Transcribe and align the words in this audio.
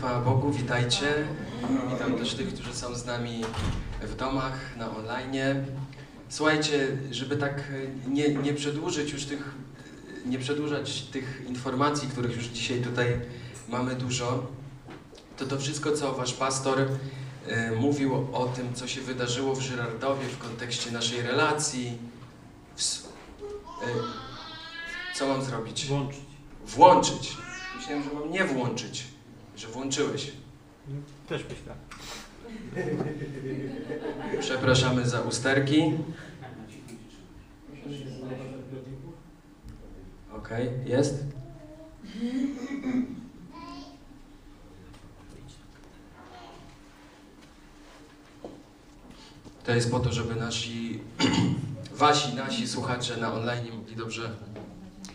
Chwała 0.00 0.20
Bogu, 0.20 0.52
witajcie. 0.52 1.06
Witam 1.92 2.18
też 2.18 2.34
tych, 2.34 2.54
którzy 2.54 2.74
są 2.74 2.94
z 2.94 3.06
nami 3.06 3.44
w 4.02 4.16
domach, 4.16 4.76
na 4.76 4.96
online. 4.96 5.64
Słuchajcie, 6.28 6.96
żeby 7.10 7.36
tak 7.36 7.62
nie, 8.08 8.34
nie 8.34 8.54
przedłużyć 8.54 9.12
już 9.12 9.24
tych, 9.24 9.54
nie 10.26 10.38
przedłużać 10.38 11.02
tych 11.02 11.42
informacji, 11.48 12.08
których 12.08 12.36
już 12.36 12.44
dzisiaj 12.44 12.80
tutaj 12.80 13.20
mamy 13.68 13.94
dużo, 13.94 14.46
to 15.36 15.46
to 15.46 15.58
wszystko, 15.58 15.92
co 15.92 16.14
wasz 16.14 16.32
pastor 16.32 16.88
e, 17.46 17.72
mówił 17.72 18.26
o 18.32 18.46
tym, 18.46 18.74
co 18.74 18.88
się 18.88 19.00
wydarzyło 19.00 19.54
w 19.54 19.60
Żyrardowie 19.60 20.26
w 20.28 20.38
kontekście 20.38 20.90
naszej 20.90 21.22
relacji. 21.22 21.98
W, 22.76 22.82
e, 22.82 23.86
co 25.14 25.28
mam 25.28 25.44
zrobić? 25.44 25.86
Włączyć. 25.86 26.20
Włączyć. 26.66 27.36
Myślałem, 27.76 28.04
że 28.04 28.10
mam 28.12 28.30
nie 28.30 28.44
włączyć, 28.44 29.09
że 29.60 29.68
włączyłeś. 29.68 30.32
Też 31.28 31.44
myślę. 31.44 31.74
Przepraszamy 34.40 35.08
za 35.08 35.20
usterki. 35.20 35.92
Okej, 40.32 40.70
jest? 40.86 41.24
To 49.64 49.74
jest 49.74 49.90
po 49.90 50.00
to, 50.00 50.12
żeby 50.12 50.34
nasi, 50.34 51.00
wasi, 51.92 52.34
nasi 52.34 52.68
słuchacze 52.68 53.16
na 53.16 53.32
online 53.32 53.76
mogli 53.76 53.96
dobrze, 53.96 54.30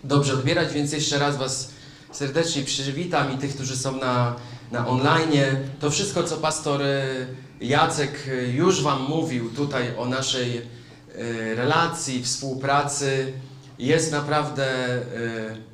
dobrze 0.04 0.34
odbierać, 0.34 0.74
więc 0.74 0.92
jeszcze 0.92 1.20
raz 1.20 1.38
Was 1.38 1.75
serdecznie 2.16 2.64
przywitam 2.64 3.34
i 3.34 3.38
tych, 3.38 3.56
którzy 3.56 3.78
są 3.78 3.98
na, 3.98 4.36
na 4.72 4.88
online. 4.88 5.32
To 5.80 5.92
wszystko, 5.92 6.24
co 6.24 6.38
pastor 6.38 6.82
y, 6.82 7.28
Jacek 7.62 8.28
y, 8.28 8.52
już 8.52 8.84
Wam 8.84 9.02
mówił 9.04 9.50
tutaj 9.50 9.98
o 9.98 10.06
naszej 10.06 10.58
y, 10.58 11.56
relacji, 11.56 12.24
współpracy, 12.24 13.34
jest 13.80 14.12
naprawdę 14.12 14.68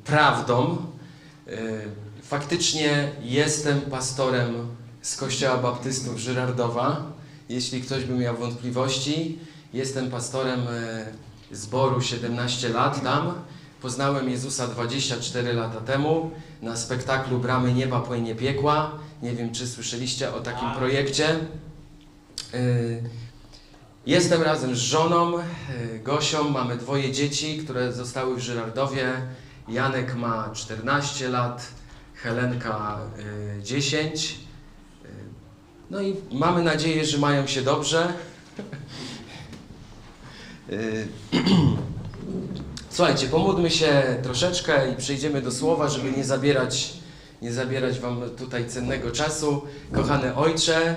prawdą. 0.04 0.76
Faktycznie 2.22 3.12
jestem 3.22 3.80
pastorem 3.80 4.68
z 5.02 5.16
Kościoła 5.16 5.56
Baptystów 5.56 6.18
Żyrardowa. 6.18 7.12
Jeśli 7.48 7.82
ktoś 7.82 8.04
by 8.04 8.14
miał 8.14 8.36
wątpliwości, 8.36 9.38
jestem 9.72 10.10
pastorem 10.10 10.60
zboru 11.50 12.00
17 12.00 12.68
lat 12.68 13.02
tam. 13.02 13.34
Poznałem 13.82 14.30
Jezusa 14.30 14.68
24 14.68 15.52
lata 15.52 15.80
temu 15.80 16.30
na 16.62 16.76
spektaklu 16.76 17.38
Bramy 17.38 17.72
Nieba 17.74 18.00
Płynie 18.00 18.34
Piekła. 18.34 18.98
Nie 19.22 19.32
wiem, 19.32 19.52
czy 19.52 19.66
słyszeliście 19.66 20.34
o 20.34 20.40
takim 20.40 20.70
projekcie. 20.70 21.36
Y, 22.54 23.02
Jestem 24.06 24.42
razem 24.42 24.76
z 24.76 24.78
żoną, 24.78 25.38
y, 25.38 25.42
Gosią. 26.04 26.50
Mamy 26.50 26.76
dwoje 26.76 27.12
dzieci, 27.12 27.58
które 27.58 27.92
zostały 27.92 28.36
w 28.36 28.38
Żyrardowie. 28.38 29.12
Janek 29.68 30.14
ma 30.14 30.50
14 30.54 31.28
lat, 31.28 31.68
Helenka 32.14 32.98
y, 33.58 33.62
10. 33.62 34.38
Y, 35.04 35.08
No 35.90 36.02
i 36.02 36.16
mamy 36.32 36.62
nadzieję, 36.62 37.04
że 37.04 37.18
mają 37.18 37.46
się 37.46 37.62
dobrze. 37.62 38.12
Słuchajcie, 42.94 43.26
pomódlmy 43.26 43.70
się 43.70 44.16
troszeczkę 44.22 44.92
i 44.92 44.96
przejdziemy 44.96 45.42
do 45.42 45.52
słowa, 45.52 45.88
żeby 45.88 46.12
nie 46.12 46.24
zabierać, 46.24 46.92
nie 47.42 47.52
zabierać 47.52 47.98
Wam 47.98 48.30
tutaj 48.38 48.68
cennego 48.68 49.10
czasu. 49.10 49.62
Kochany 49.92 50.34
Ojcze, 50.34 50.96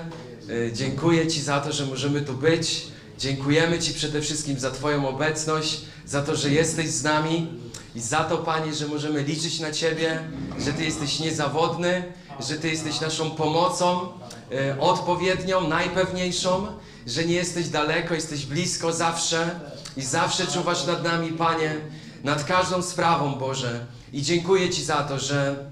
y, 0.50 0.70
dziękuję 0.74 1.26
Ci 1.26 1.42
za 1.42 1.60
to, 1.60 1.72
że 1.72 1.86
możemy 1.86 2.20
tu 2.20 2.34
być. 2.34 2.86
Dziękujemy 3.18 3.78
Ci 3.78 3.94
przede 3.94 4.20
wszystkim 4.20 4.58
za 4.58 4.70
Twoją 4.70 5.08
obecność, 5.08 5.80
za 6.06 6.22
to, 6.22 6.36
że 6.36 6.50
jesteś 6.50 6.88
z 6.88 7.02
nami 7.02 7.46
i 7.94 8.00
za 8.00 8.24
to, 8.24 8.38
Panie, 8.38 8.74
że 8.74 8.86
możemy 8.86 9.22
liczyć 9.22 9.60
na 9.60 9.72
Ciebie, 9.72 10.20
że 10.64 10.72
Ty 10.72 10.84
jesteś 10.84 11.20
niezawodny, 11.20 12.02
że 12.48 12.54
Ty 12.54 12.68
jesteś 12.68 13.00
naszą 13.00 13.30
pomocą 13.30 14.00
y, 14.00 14.80
odpowiednią, 14.80 15.68
najpewniejszą, 15.68 16.66
że 17.06 17.24
nie 17.24 17.34
jesteś 17.34 17.68
daleko, 17.68 18.14
jesteś 18.14 18.46
blisko 18.46 18.92
zawsze 18.92 19.60
i 19.96 20.02
zawsze 20.02 20.46
czuwasz 20.46 20.86
nad 20.86 21.04
nami, 21.04 21.32
Panie, 21.32 21.76
nad 22.24 22.44
każdą 22.44 22.82
sprawą, 22.82 23.34
Boże. 23.34 23.86
I 24.12 24.22
dziękuję 24.22 24.70
Ci 24.70 24.84
za 24.84 24.96
to, 24.96 25.18
że 25.18 25.70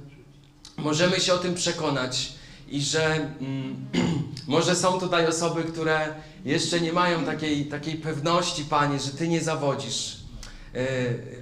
możemy 0.76 1.20
się 1.20 1.34
o 1.34 1.38
tym 1.38 1.54
przekonać 1.54 2.32
i 2.68 2.82
że 2.82 3.14
mm, 3.14 3.86
może 4.46 4.76
są 4.76 5.00
tutaj 5.00 5.26
osoby, 5.26 5.64
które 5.64 6.14
jeszcze 6.44 6.80
nie 6.80 6.92
mają 6.92 7.24
takiej, 7.24 7.66
takiej 7.66 7.94
pewności, 7.94 8.64
Panie, 8.64 9.00
że 9.00 9.10
Ty 9.10 9.28
nie 9.28 9.40
zawodzisz. 9.40 10.16
Yy, 10.74 10.80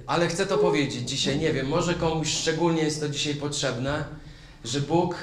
ale 0.07 0.27
chcę 0.27 0.45
to 0.45 0.57
powiedzieć 0.57 1.09
dzisiaj, 1.09 1.39
nie 1.39 1.53
wiem, 1.53 1.67
może 1.67 1.93
komuś 1.93 2.33
szczególnie 2.33 2.83
jest 2.83 2.99
to 2.99 3.09
dzisiaj 3.09 3.35
potrzebne, 3.35 4.05
że 4.65 4.81
Bóg 4.81 5.15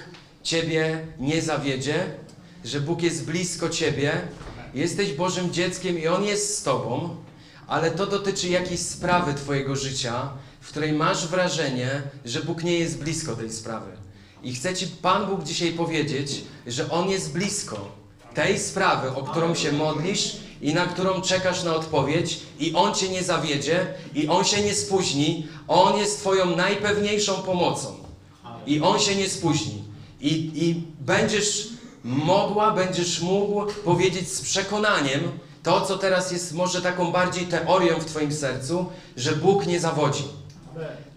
Ciebie 0.43 1.07
nie 1.19 1.43
zawiedzie, 1.43 2.07
że 2.65 2.81
Bóg 2.81 3.03
jest 3.03 3.25
blisko 3.25 3.69
Ciebie, 3.69 4.21
jesteś 4.75 5.13
Bożym 5.13 5.53
dzieckiem 5.53 5.99
i 5.99 6.07
On 6.07 6.25
jest 6.25 6.59
z 6.59 6.63
Tobą, 6.63 7.17
ale 7.71 7.91
to 7.91 8.07
dotyczy 8.07 8.49
jakiejś 8.49 8.81
sprawy 8.81 9.35
Twojego 9.35 9.77
życia, 9.77 10.29
w 10.61 10.69
której 10.69 10.93
masz 10.93 11.29
wrażenie, 11.29 12.03
że 12.25 12.43
Bóg 12.43 12.65
nie 12.65 12.79
jest 12.79 12.99
blisko 12.99 13.37
tej 13.37 13.53
sprawy. 13.53 13.91
I 14.43 14.55
chce 14.55 14.75
Ci 14.75 14.87
Pan 14.87 15.27
Bóg 15.27 15.43
dzisiaj 15.45 15.73
powiedzieć, 15.73 16.45
że 16.67 16.91
On 16.91 17.09
jest 17.09 17.33
blisko 17.33 17.89
tej 18.35 18.59
sprawy, 18.59 19.11
o 19.11 19.23
którą 19.23 19.55
się 19.55 19.73
modlisz 19.73 20.37
i 20.63 20.75
na 20.75 20.87
którą 20.87 21.21
czekasz 21.21 21.63
na 21.63 21.75
odpowiedź, 21.75 22.39
i 22.59 22.75
On 22.75 22.95
Cię 22.95 23.09
nie 23.09 23.23
zawiedzie, 23.23 23.87
i 24.15 24.29
On 24.29 24.45
się 24.45 24.63
nie 24.63 24.75
spóźni. 24.75 25.47
On 25.69 25.99
jest 25.99 26.21
Twoją 26.21 26.57
najpewniejszą 26.57 27.35
pomocą. 27.35 27.95
I 28.67 28.81
On 28.81 28.99
się 29.01 29.15
nie 29.15 29.29
spóźni. 29.29 29.85
I, 30.21 30.51
I 30.55 30.83
będziesz 31.01 31.69
mogła, 32.05 32.71
będziesz 32.71 33.21
mógł 33.21 33.67
powiedzieć 33.85 34.29
z 34.29 34.41
przekonaniem 34.41 35.21
to, 35.63 35.81
co 35.81 35.99
teraz 35.99 36.33
jest 36.33 36.53
może 36.53 36.83
taką 36.83 37.13
bardziej 37.13 37.47
teorią 37.47 38.01
w 38.01 38.05
Twoim 38.05 38.33
sercu, 38.33 38.87
że 39.17 39.37
Bóg 39.37 39.67
nie 39.67 39.81
zawodzi. 39.81 40.25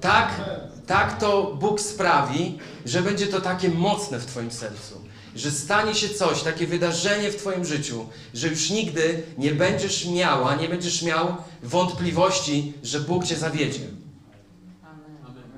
Tak, 0.01 0.41
tak 0.87 1.19
to 1.19 1.55
Bóg 1.59 1.81
sprawi, 1.81 2.59
że 2.85 3.01
będzie 3.01 3.27
to 3.27 3.41
takie 3.41 3.69
mocne 3.69 4.19
w 4.19 4.25
Twoim 4.25 4.51
sercu. 4.51 5.01
Że 5.35 5.51
stanie 5.51 5.95
się 5.95 6.09
coś, 6.09 6.43
takie 6.43 6.67
wydarzenie 6.67 7.31
w 7.31 7.35
Twoim 7.35 7.65
życiu, 7.65 8.05
że 8.33 8.47
już 8.47 8.69
nigdy 8.69 9.23
nie 9.37 9.51
będziesz 9.51 10.07
miała, 10.07 10.55
nie 10.55 10.69
będziesz 10.69 11.01
miał 11.01 11.35
wątpliwości, 11.63 12.73
że 12.83 12.99
Bóg 12.99 13.25
Cię 13.25 13.35
zawiedzie. 13.35 13.87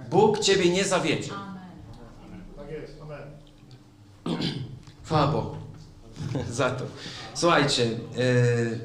Bóg 0.09 0.39
Ciebie 0.39 0.69
nie 0.69 0.85
zawiedzie. 0.85 1.31
Tak 2.57 2.71
jest, 2.71 2.93
amen. 3.01 4.39
Chwała 5.05 5.27
Bogu 5.27 5.54
za 6.49 6.69
to. 6.69 6.85
Słuchajcie, 7.33 7.85
yy... 7.85 8.79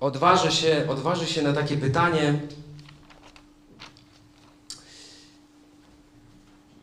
odważę, 0.00 0.52
się, 0.52 0.86
odważę 0.88 1.26
się 1.26 1.42
na 1.42 1.52
takie 1.52 1.76
pytanie. 1.76 2.40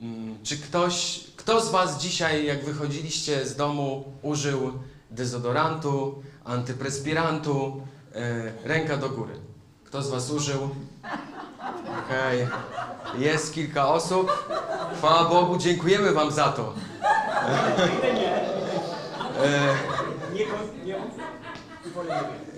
Mm, 0.02 0.38
Czy 0.44 0.58
ktoś, 0.58 1.24
kto 1.36 1.62
z 1.62 1.72
Was 1.72 2.02
dzisiaj, 2.02 2.46
jak 2.46 2.66
wychodziliście 2.66 3.46
z 3.46 3.56
domu, 3.56 4.14
użył 4.22 4.72
dezodorantu, 5.12 6.24
antyprespirantu? 6.44 7.82
Yy, 8.16 8.22
ręka 8.64 8.98
do 8.98 9.10
góry. 9.10 9.34
Kto 9.84 10.02
z 10.02 10.10
Was 10.10 10.32
użył? 10.32 10.70
Okej. 11.76 12.48
Jest 13.18 13.54
kilka 13.54 13.88
osób. 13.88 14.48
Chwała 14.98 15.30
Bogu, 15.30 15.58
dziękujemy 15.58 16.12
Wam 16.12 16.32
za 16.32 16.48
to. 16.52 16.74
E, 19.44 19.70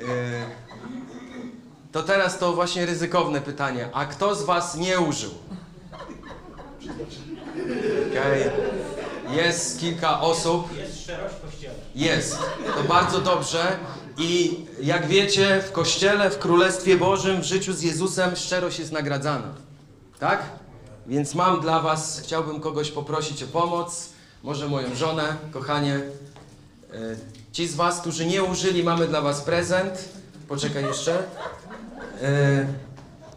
e, 0.02 0.46
to 1.92 2.04
teraz 2.04 2.38
to 2.40 2.54
właśnie 2.54 2.86
ryzykowne 2.86 3.42
pytanie. 3.42 3.90
A 3.94 4.06
kto 4.06 4.36
z 4.36 4.44
Was 4.44 4.76
nie 4.76 5.00
użył? 5.00 5.32
Okej. 8.10 8.50
Jest 9.30 9.80
kilka 9.80 10.22
osób. 10.22 10.78
Jest 10.78 11.02
szczerość 11.04 11.36
w 11.36 11.42
kościele. 11.46 11.74
Jest. 11.96 12.40
To 12.76 12.84
bardzo 12.84 13.22
dobrze. 13.22 13.78
I 14.18 14.66
jak 14.82 15.08
wiecie, 15.08 15.62
w 15.68 15.72
Kościele, 15.72 16.30
w 16.30 16.40
Królestwie 16.40 16.98
Bożym, 16.98 17.42
w 17.42 17.46
życiu 17.46 17.74
z 17.74 17.82
Jezusem 17.82 18.36
szczerość 18.36 18.80
jest 18.80 18.92
nagradzana. 18.92 19.54
Tak? 20.20 20.44
Więc 21.08 21.36
mam 21.36 21.62
dla 21.62 21.80
Was, 21.80 22.22
chciałbym 22.24 22.60
kogoś 22.60 22.92
poprosić 22.92 23.44
o 23.44 23.48
pomoc. 23.48 24.10
Może 24.44 24.68
moją 24.68 24.96
żonę, 24.96 25.36
kochanie. 25.52 25.96
E, 25.96 26.98
Ci 27.52 27.68
z 27.68 27.76
Was, 27.76 28.02
którzy 28.02 28.26
nie 28.26 28.44
użyli, 28.44 28.84
mamy 28.84 29.08
dla 29.08 29.22
Was 29.22 29.42
prezent. 29.42 30.10
Poczekaj 30.48 30.84
jeszcze. 30.86 31.24
E, 32.22 32.66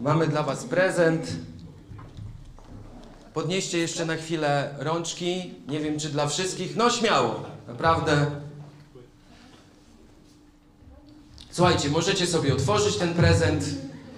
Mamy 0.01 0.27
dla 0.27 0.43
Was 0.43 0.65
prezent. 0.65 1.27
Podnieście 3.35 3.79
jeszcze 3.79 4.05
na 4.05 4.17
chwilę 4.17 4.75
rączki. 4.79 5.55
Nie 5.69 5.81
wiem, 5.81 5.99
czy 5.99 6.09
dla 6.09 6.27
wszystkich. 6.27 6.77
No 6.77 6.91
śmiało, 6.91 7.41
naprawdę. 7.69 8.27
Słuchajcie, 11.53 11.89
możecie 11.91 12.27
sobie 12.27 12.53
otworzyć 12.53 12.97
ten 12.97 13.15
prezent. 13.15 13.65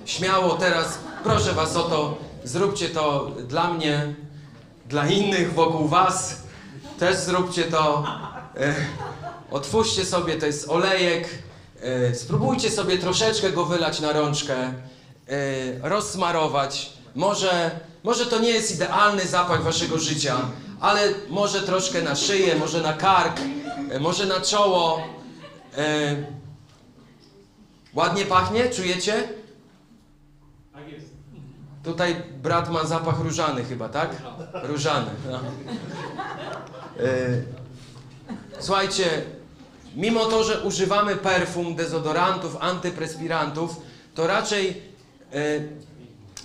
Śmiało 0.05 0.55
teraz, 0.55 0.99
proszę 1.25 1.53
Was 1.53 1.77
o 1.77 1.83
to, 1.83 2.19
zróbcie 2.45 2.89
to 2.89 3.31
dla 3.49 3.75
mnie, 3.75 4.15
dla 4.89 5.09
innych 5.09 5.55
wokół 5.55 5.89
Was. 5.89 6.43
Też 6.99 7.17
zróbcie 7.17 7.65
to. 7.65 8.05
E, 8.57 8.75
otwórzcie 9.51 10.05
sobie, 10.05 10.37
to 10.37 10.47
jest 10.47 10.69
olejek. 10.69 11.29
E, 11.83 12.15
spróbujcie 12.15 12.71
sobie 12.71 12.99
troszeczkę 12.99 13.53
go 13.53 13.65
wylać 13.65 14.01
na 14.01 14.13
rączkę, 14.13 14.57
e, 14.57 14.73
rozsmarować. 15.83 16.93
Może, 17.15 17.71
może 18.05 18.27
to 18.27 18.39
nie 18.39 18.51
jest 18.51 18.75
idealny 18.75 19.27
zapach 19.27 19.63
Waszego 19.63 19.99
życia, 19.99 20.37
ale 20.81 21.01
może 21.29 21.61
troszkę 21.61 22.03
na 22.03 22.17
szyję, 22.17 22.57
może 22.57 22.81
na 22.81 22.93
kark, 22.93 23.41
e, 23.91 24.01
może 24.01 24.27
na 24.27 24.41
czoło. 24.41 25.03
E, 25.77 26.34
ładnie 27.95 28.25
pachnie, 28.25 28.71
czujecie? 28.71 29.29
Tak 30.73 30.89
jest. 30.93 31.07
Tutaj 31.85 32.23
brat 32.43 32.71
ma 32.71 32.85
zapach 32.85 33.21
różany 33.21 33.65
chyba, 33.65 33.89
tak? 33.89 34.11
Różany. 34.63 35.11
No. 35.31 35.41
Y, 37.05 37.45
Słuchajcie, 38.59 39.05
mimo 39.97 40.25
to, 40.25 40.45
że 40.45 40.61
używamy 40.61 41.17
perfum, 41.17 41.75
dezodorantów, 41.75 42.57
antyprespirantów, 42.61 43.77
to 44.15 44.27
raczej 44.27 44.83
y, 45.35 45.69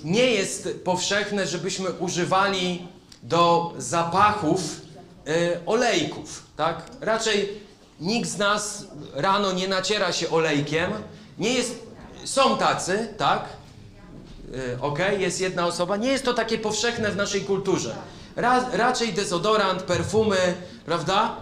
nie 0.04 0.32
jest 0.32 0.70
powszechne, 0.84 1.48
żebyśmy 1.48 1.92
używali 1.92 2.88
do 3.24 3.74
zapachów 3.78 4.62
y, 5.28 5.60
olejków, 5.66 6.44
tak? 6.56 6.84
Raczej 7.02 7.50
nikt 8.00 8.30
z 8.30 8.38
nas 8.38 8.88
rano 9.14 9.52
nie 9.52 9.68
naciera 9.68 10.12
się 10.12 10.30
olejkiem. 10.30 10.92
Nie 11.40 11.54
jest, 11.54 11.76
są 12.26 12.58
tacy, 12.58 13.14
tak? 13.18 13.46
Y, 14.56 14.82
ok, 14.82 15.00
jest 15.18 15.42
jedna 15.42 15.66
osoba. 15.68 15.98
Nie 15.98 16.08
jest 16.12 16.26
to 16.26 16.34
takie 16.34 16.58
powszechne 16.58 17.12
w 17.12 17.16
naszej 17.16 17.42
kulturze. 17.42 17.96
Ra, 18.36 18.70
raczej 18.74 19.14
dezodorant, 19.14 19.84
perfumy, 19.84 20.54
prawda? 20.86 21.36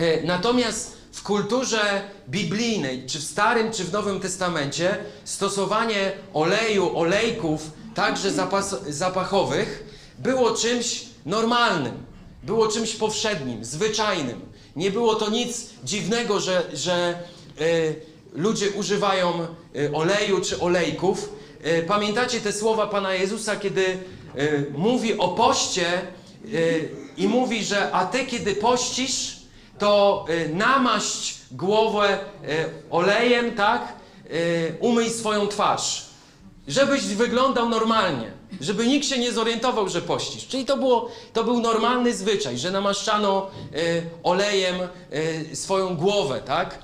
Y, 0.00 0.22
Natomiast 0.26 0.98
w 1.12 1.22
kulturze 1.22 2.02
biblijnej, 2.28 3.06
czy 3.06 3.18
w 3.18 3.24
Starym, 3.24 3.72
czy 3.72 3.84
w 3.84 3.92
Nowym 3.92 4.20
Testamencie, 4.20 4.96
stosowanie 5.24 6.12
oleju, 6.34 6.98
olejków, 6.98 7.70
także 7.94 8.30
zapas, 8.32 8.76
zapachowych, 8.88 9.84
było 10.18 10.50
czymś 10.50 11.04
normalnym, 11.26 11.94
było 12.42 12.68
czymś 12.68 12.94
powszednim, 12.96 13.64
zwyczajnym. 13.64 14.40
Nie 14.76 14.90
było 14.90 15.14
to 15.14 15.30
nic 15.30 15.66
dziwnego, 15.84 16.40
że, 16.40 16.62
że 16.74 17.18
y, 17.60 18.00
ludzie 18.32 18.70
używają 18.70 19.46
y, 19.76 19.92
oleju 19.92 20.40
czy 20.40 20.60
olejków. 20.60 21.32
Y, 21.66 21.82
pamiętacie 21.82 22.40
te 22.40 22.52
słowa 22.52 22.86
Pana 22.86 23.14
Jezusa, 23.14 23.56
kiedy 23.56 23.86
y, 24.38 24.66
mówi 24.76 25.18
o 25.18 25.28
poście 25.28 25.86
i 27.16 27.28
mówi, 27.28 27.64
że 27.64 27.92
a 27.92 28.06
ty 28.06 28.26
kiedy 28.26 28.54
pościsz, 28.54 29.36
to 29.78 30.26
namaść 30.54 31.36
głowę 31.50 32.18
olejem, 32.90 33.54
tak? 33.54 33.92
Umyj 34.80 35.10
swoją 35.10 35.46
twarz. 35.46 36.06
Żebyś 36.68 37.02
wyglądał 37.02 37.68
normalnie, 37.68 38.32
żeby 38.60 38.86
nikt 38.86 39.06
się 39.06 39.18
nie 39.18 39.32
zorientował, 39.32 39.88
że 39.88 40.02
pościsz. 40.02 40.46
Czyli 40.46 40.64
to, 40.64 40.76
było, 40.76 41.10
to 41.32 41.44
był 41.44 41.60
normalny 41.60 42.14
zwyczaj, 42.14 42.58
że 42.58 42.70
namaszczano 42.70 43.50
olejem 44.22 44.76
swoją 45.54 45.96
głowę, 45.96 46.40
tak? 46.46 46.78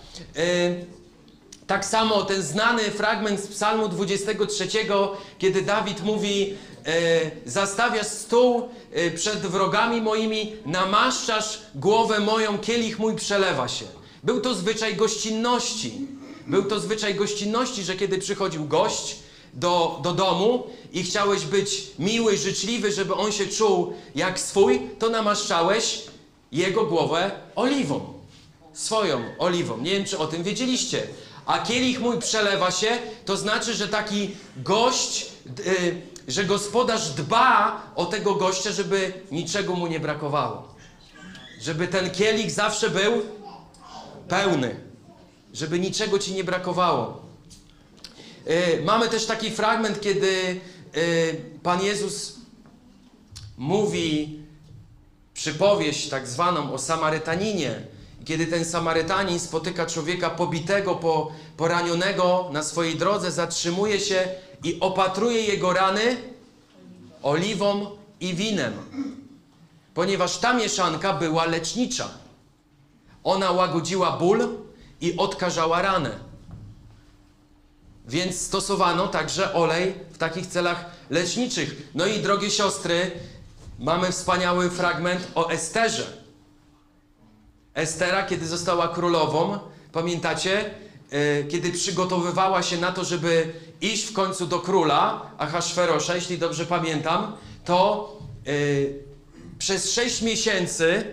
Tak 1.67 1.85
samo 1.85 2.23
ten 2.23 2.43
znany 2.43 2.83
fragment 2.83 3.41
z 3.41 3.47
Psalmu 3.47 3.89
23, 3.89 4.69
kiedy 5.39 5.63
Dawid 5.63 6.05
mówi: 6.05 6.55
e, 6.87 7.31
Zastawiasz 7.47 8.07
stół 8.07 8.69
e, 8.93 9.11
przed 9.11 9.39
wrogami 9.39 10.01
moimi, 10.01 10.53
namaszczasz 10.67 11.61
głowę 11.75 12.21
moją, 12.21 12.59
kielich 12.59 12.99
mój 12.99 13.15
przelewa 13.17 13.69
się. 13.69 13.85
Był 14.23 14.41
to 14.41 14.55
zwyczaj 14.55 14.97
gościnności. 14.97 16.07
Był 16.47 16.65
to 16.65 16.81
zwyczaj 16.81 17.15
gościnności, 17.15 17.83
że 17.83 17.95
kiedy 17.97 18.19
przychodził 18.19 18.65
gość 18.65 19.17
do, 19.55 20.01
do 20.03 20.13
domu 20.13 20.67
i 20.93 21.03
chciałeś 21.03 21.45
być 21.45 21.87
miły, 21.99 22.37
życzliwy, 22.37 22.93
żeby 22.93 23.15
on 23.15 23.33
się 23.33 23.47
czuł 23.47 23.93
jak 24.15 24.41
swój, 24.41 24.81
to 24.99 25.11
namaszczałeś 25.11 26.03
jego 26.53 26.85
głowę 26.85 27.31
oliwą 27.57 28.15
swoją 28.75 29.23
oliwą. 29.39 29.79
Nie 29.79 29.91
wiem, 29.91 30.05
czy 30.05 30.19
o 30.19 30.27
tym 30.27 30.43
wiedzieliście. 30.43 31.03
A 31.47 31.59
kielich 31.59 32.01
mój 32.01 32.19
przelewa 32.19 32.71
się, 32.71 32.89
to 33.25 33.37
znaczy, 33.37 33.75
że 33.75 33.89
taki 33.89 34.37
gość, 34.57 35.27
y, 35.67 36.03
że 36.29 36.45
gospodarz 36.45 37.11
dba 37.11 37.83
o 37.97 38.07
tego 38.07 38.35
gościa, 38.35 38.73
żeby 38.73 39.13
niczego 39.31 39.75
mu 39.75 39.87
nie 39.87 40.01
brakowało. 40.01 40.75
Żeby 41.61 41.89
ten 41.89 42.11
kielich 42.11 42.51
zawsze 42.51 42.91
był 42.91 43.23
pełny. 44.29 44.77
Żeby 45.55 45.79
niczego 45.81 46.19
ci 46.19 46.33
nie 46.33 46.45
brakowało. 46.45 47.23
Y, 48.47 48.83
mamy 48.85 49.09
też 49.09 49.27
taki 49.27 49.51
fragment, 49.51 50.01
kiedy 50.01 50.61
y, 50.97 51.41
Pan 51.63 51.83
Jezus 51.83 52.35
mówi 53.59 54.39
przypowieść 55.35 56.09
tak 56.09 56.29
zwaną 56.29 56.73
o 56.73 56.79
Samarytaninie. 56.79 57.94
Kiedy 58.25 58.47
ten 58.47 58.65
Samarytanin 58.65 59.41
spotyka 59.41 59.87
człowieka 59.87 60.31
pobitego, 60.31 60.95
po, 60.95 61.33
poranionego 61.57 62.51
na 62.53 62.63
swojej 62.63 62.97
drodze, 62.97 63.33
zatrzymuje 63.33 64.01
się 64.01 64.29
i 64.65 64.81
opatruje 64.81 65.41
jego 65.41 65.73
rany 65.73 66.17
oliwą 67.23 67.91
i 68.21 68.35
winem. 68.35 68.73
Ponieważ 69.95 70.39
ta 70.39 70.53
mieszanka 70.53 71.13
była 71.13 71.47
lecznicza. 71.47 72.09
Ona 73.25 73.51
łagodziła 73.51 74.17
ból 74.17 74.49
i 75.01 75.17
odkażała 75.17 75.83
ranę. 75.83 76.11
Więc 78.09 78.41
stosowano 78.41 79.09
także 79.09 79.55
olej 79.55 79.95
w 80.13 80.19
takich 80.19 80.47
celach 80.47 80.85
leczniczych. 81.11 81.91
No 81.95 82.07
i 82.07 82.19
drogie 82.19 82.51
siostry, 82.51 83.11
mamy 83.79 84.13
wspaniały 84.13 84.71
fragment 84.71 85.29
o 85.35 85.51
Esterze. 85.51 86.24
Estera, 87.75 88.23
kiedy 88.27 88.47
została 88.47 88.89
królową, 88.89 89.59
pamiętacie, 89.93 90.71
e, 91.11 91.45
kiedy 91.45 91.73
przygotowywała 91.73 92.63
się 92.63 92.77
na 92.77 92.93
to, 92.93 93.05
żeby 93.05 93.53
iść 93.81 94.05
w 94.07 94.13
końcu 94.13 94.47
do 94.47 94.61
króla 94.61 95.31
Ahasferosza, 95.39 96.15
jeśli 96.15 96.39
dobrze 96.39 96.67
pamiętam, 96.67 97.37
to 97.65 98.13
e, 98.47 98.51
przez 99.59 99.93
sześć 99.93 100.23
miesięcy 100.23 101.05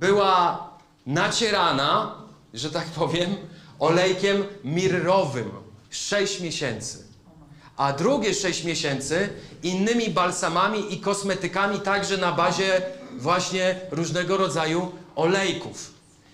była 0.00 0.68
nacierana, 1.06 2.14
że 2.54 2.70
tak 2.70 2.86
powiem, 2.86 3.36
olejkiem 3.78 4.44
mirrowym. 4.64 5.50
Sześć 5.90 6.40
miesięcy. 6.40 7.04
A 7.76 7.92
drugie 7.92 8.34
sześć 8.34 8.64
miesięcy 8.64 9.28
innymi 9.62 10.10
balsamami 10.10 10.94
i 10.94 11.00
kosmetykami, 11.00 11.80
także 11.80 12.16
na 12.16 12.32
bazie 12.32 12.82
właśnie 13.18 13.80
różnego 13.90 14.36
rodzaju 14.36 14.92
olejków. 15.16 15.92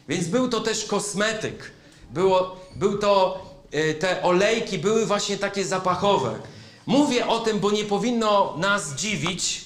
Więc 0.08 0.28
był 0.28 0.48
to 0.48 0.60
też 0.60 0.84
kosmetyk. 0.84 1.72
Było, 2.10 2.56
był 2.76 2.98
to, 2.98 3.42
y, 3.74 3.94
te 3.94 4.22
olejki 4.22 4.78
były 4.78 5.06
właśnie 5.06 5.36
takie 5.38 5.64
zapachowe. 5.64 6.38
Mówię 6.86 7.26
o 7.26 7.40
tym, 7.40 7.58
bo 7.58 7.70
nie 7.70 7.84
powinno 7.84 8.54
nas 8.56 8.94
dziwić, 8.94 9.64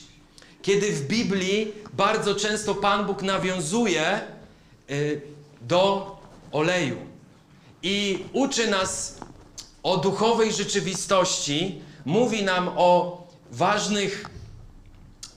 kiedy 0.62 0.92
w 0.92 1.06
Biblii 1.06 1.72
bardzo 1.92 2.34
często 2.34 2.74
Pan 2.74 3.06
Bóg 3.06 3.22
nawiązuje 3.22 4.20
y, 4.90 5.20
do 5.60 6.16
oleju 6.52 6.96
i 7.82 8.24
uczy 8.32 8.70
nas 8.70 9.18
o 9.82 9.96
duchowej 9.96 10.52
rzeczywistości, 10.52 11.82
mówi 12.04 12.42
nam 12.42 12.70
o 12.76 13.22
ważnych, 13.50 14.24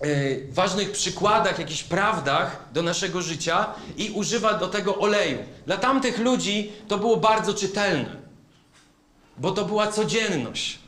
e, 0.06 0.54
ważnych 0.54 0.92
przykładach, 0.92 1.60
jakichś 1.60 1.84
prawdach 1.84 2.66
do 2.74 2.82
naszego 2.82 3.22
życia 3.22 3.66
i 3.98 4.12
używa 4.12 4.54
do 4.54 4.68
tego 4.68 4.98
oleju. 4.98 5.38
Dla 5.66 5.78
tamtych 5.78 6.20
ludzi 6.20 6.72
to 6.88 6.98
było 6.98 7.18
bardzo 7.18 7.54
czytelne, 7.54 8.16
bo 9.38 9.52
to 9.52 9.66
była 9.66 9.88
codzienność. 9.92 10.80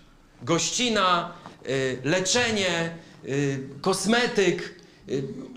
Gościna, 0.42 1.32
e, 1.66 1.70
leczenie, 2.10 2.70
e, 2.70 3.28
kosmetyk. 3.82 4.78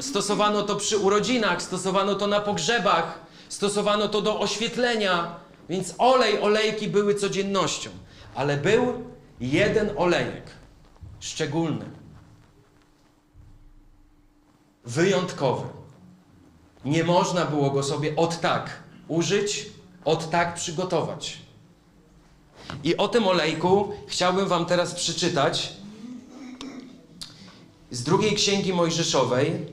Stosowano 0.00 0.62
to 0.62 0.76
przy 0.76 0.98
urodzinach, 0.98 1.62
stosowano 1.62 2.14
to 2.14 2.26
na 2.26 2.40
pogrzebach, 2.40 3.18
stosowano 3.48 4.08
to 4.08 4.20
do 4.20 4.40
oświetlenia. 4.40 5.36
Więc 5.68 5.94
olej, 5.98 6.40
olejki 6.40 6.88
były 6.88 7.14
codziennością. 7.14 7.90
Ale 8.34 8.56
był 8.56 9.04
jeden 9.40 9.90
olejek, 9.96 10.42
szczególny, 11.20 11.84
wyjątkowy. 14.90 15.68
Nie 16.84 17.04
można 17.04 17.44
było 17.44 17.70
go 17.70 17.82
sobie 17.82 18.16
od 18.16 18.40
tak 18.40 18.82
użyć, 19.08 19.66
od 20.04 20.30
tak 20.30 20.54
przygotować. 20.54 21.38
I 22.84 22.96
o 22.96 23.08
tym 23.08 23.26
olejku 23.28 23.92
chciałbym 24.06 24.48
Wam 24.48 24.66
teraz 24.66 24.94
przeczytać 24.94 25.72
z 27.90 28.02
drugiej 28.02 28.34
księgi 28.34 28.72
Mojżeszowej. 28.72 29.66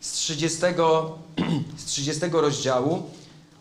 Z 0.00 0.12
30, 0.12 0.60
z 1.76 1.84
30 1.84 2.22
rozdziału, 2.32 3.10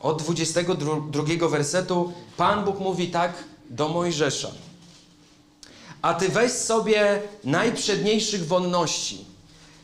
od 0.03 0.21
22 0.21 1.47
wersetu, 1.49 2.13
Pan 2.37 2.65
Bóg 2.65 2.79
mówi 2.79 3.07
tak 3.07 3.43
do 3.69 3.89
Mojżesza. 3.89 4.51
A 6.01 6.13
ty 6.13 6.29
weź 6.29 6.51
sobie 6.51 7.21
najprzedniejszych 7.43 8.47
wonności, 8.47 9.25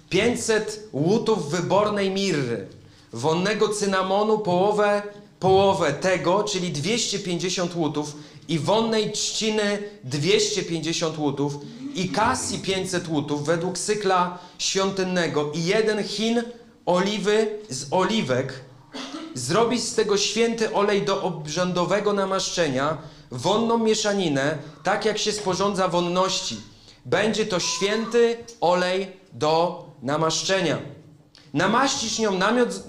500 0.10 0.90
łutów 0.94 1.52
wybornej 1.52 2.12
mirry, 2.12 2.68
wonnego 3.14 3.70
cynamonu 3.70 4.40
połowę, 4.40 5.02
połowę 5.40 5.94
tego, 5.94 6.44
czyli 6.44 6.72
250 6.72 7.76
łutów 7.76 8.16
i 8.48 8.60
wonnej 8.60 9.12
trzciny 9.12 9.84
250 10.04 11.18
łutów 11.18 11.54
i 11.96 12.10
kasji 12.10 12.60
500 12.60 13.08
łutów 13.08 13.46
według 13.46 13.78
cykla 13.78 14.38
świątynnego 14.58 15.52
i 15.52 15.66
jeden 15.66 16.04
chin 16.04 16.44
oliwy 16.86 17.60
z 17.70 17.86
oliwek 17.92 18.69
Zrobić 19.34 19.84
z 19.84 19.96
tego 19.96 20.18
święty 20.18 20.74
olej 20.74 21.02
do 21.02 21.24
obrzędowego 21.24 22.14
namaszczenia, 22.14 22.98
wonną 23.32 23.78
mieszaninę, 23.78 24.58
tak 24.84 25.06
jak 25.06 25.18
się 25.18 25.32
sporządza 25.32 25.88
wonności. 25.88 26.58
Będzie 27.06 27.46
to 27.46 27.60
święty 27.60 28.38
olej 28.62 29.12
do 29.34 29.84
namaszczenia. 30.02 30.78
Namaścisz 31.54 32.20
nią 32.20 32.38
namiot, 32.38 32.88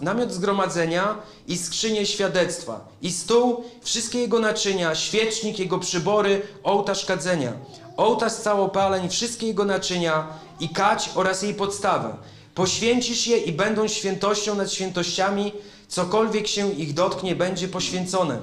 namiot, 0.00 0.32
zgromadzenia 0.32 1.16
i 1.46 1.58
skrzynię 1.58 2.06
świadectwa, 2.06 2.88
i 3.02 3.12
stół, 3.12 3.64
wszystkie 3.82 4.18
jego 4.18 4.38
naczynia, 4.38 4.94
świecznik, 4.94 5.58
jego 5.58 5.78
przybory, 5.78 6.42
ołtarz 6.62 7.04
kadzenia, 7.04 7.52
ołtarz 7.96 8.32
całopaleń, 8.32 9.08
wszystkie 9.08 9.46
jego 9.46 9.64
naczynia 9.64 10.28
i 10.60 10.68
kać 10.68 11.10
oraz 11.14 11.42
jej 11.42 11.54
podstawę. 11.54 12.16
Poświęcisz 12.54 13.26
je 13.26 13.36
i 13.36 13.52
będą 13.52 13.88
świętością 13.88 14.54
nad 14.54 14.72
świętościami, 14.72 15.52
cokolwiek 15.92 16.48
się 16.48 16.72
ich 16.72 16.94
dotknie, 16.94 17.36
będzie 17.36 17.68
poświęcone. 17.68 18.38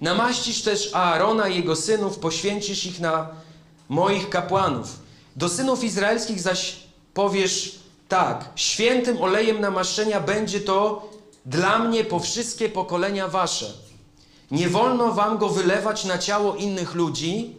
Namaścisz 0.00 0.62
też 0.62 0.94
Aarona 0.94 1.48
i 1.48 1.56
jego 1.56 1.76
synów, 1.76 2.18
poświęcisz 2.18 2.86
ich 2.86 3.00
na 3.00 3.28
moich 3.88 4.30
kapłanów. 4.30 4.98
Do 5.36 5.48
synów 5.48 5.84
izraelskich 5.84 6.40
zaś 6.40 6.76
powiesz 7.14 7.78
tak: 8.08 8.48
Świętym 8.56 9.22
olejem 9.22 9.60
namaszczenia 9.60 10.20
będzie 10.20 10.60
to 10.60 11.08
dla 11.46 11.78
mnie 11.78 12.04
po 12.04 12.20
wszystkie 12.20 12.68
pokolenia 12.68 13.28
wasze. 13.28 13.72
Nie 14.50 14.68
wolno 14.68 15.12
wam 15.12 15.38
go 15.38 15.48
wylewać 15.48 16.04
na 16.04 16.18
ciało 16.18 16.54
innych 16.54 16.94
ludzi. 16.94 17.56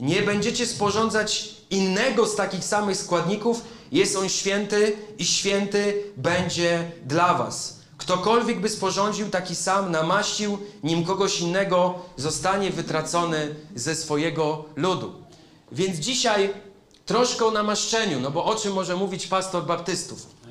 Nie 0.00 0.22
będziecie 0.22 0.66
sporządzać 0.66 1.48
innego 1.70 2.26
z 2.26 2.36
takich 2.36 2.64
samych 2.64 2.96
składników. 2.96 3.62
Jest 3.92 4.16
on 4.16 4.28
święty 4.28 4.96
i 5.18 5.24
święty 5.24 6.02
będzie 6.16 6.92
dla 7.06 7.34
was. 7.34 7.78
Ktokolwiek 7.98 8.60
by 8.60 8.68
sporządził 8.68 9.28
taki 9.28 9.54
sam, 9.54 9.90
namaścił 9.90 10.58
nim 10.82 11.04
kogoś 11.04 11.40
innego, 11.40 11.98
zostanie 12.16 12.70
wytracony 12.70 13.54
ze 13.74 13.94
swojego 13.94 14.64
ludu. 14.76 15.22
Więc 15.72 15.96
dzisiaj 15.96 16.54
troszkę 17.06 17.46
o 17.46 17.50
namaszczeniu, 17.50 18.20
no 18.20 18.30
bo 18.30 18.44
o 18.44 18.54
czym 18.54 18.72
może 18.72 18.96
mówić 18.96 19.26
pastor 19.26 19.66
baptystów? 19.66 20.26
No. 20.44 20.48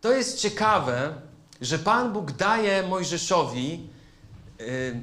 To 0.00 0.12
jest 0.12 0.38
ciekawe, 0.38 1.14
że 1.60 1.78
Pan 1.78 2.12
Bóg 2.12 2.32
daje 2.32 2.82
Mojżeszowi 2.88 3.88
y, 4.60 5.00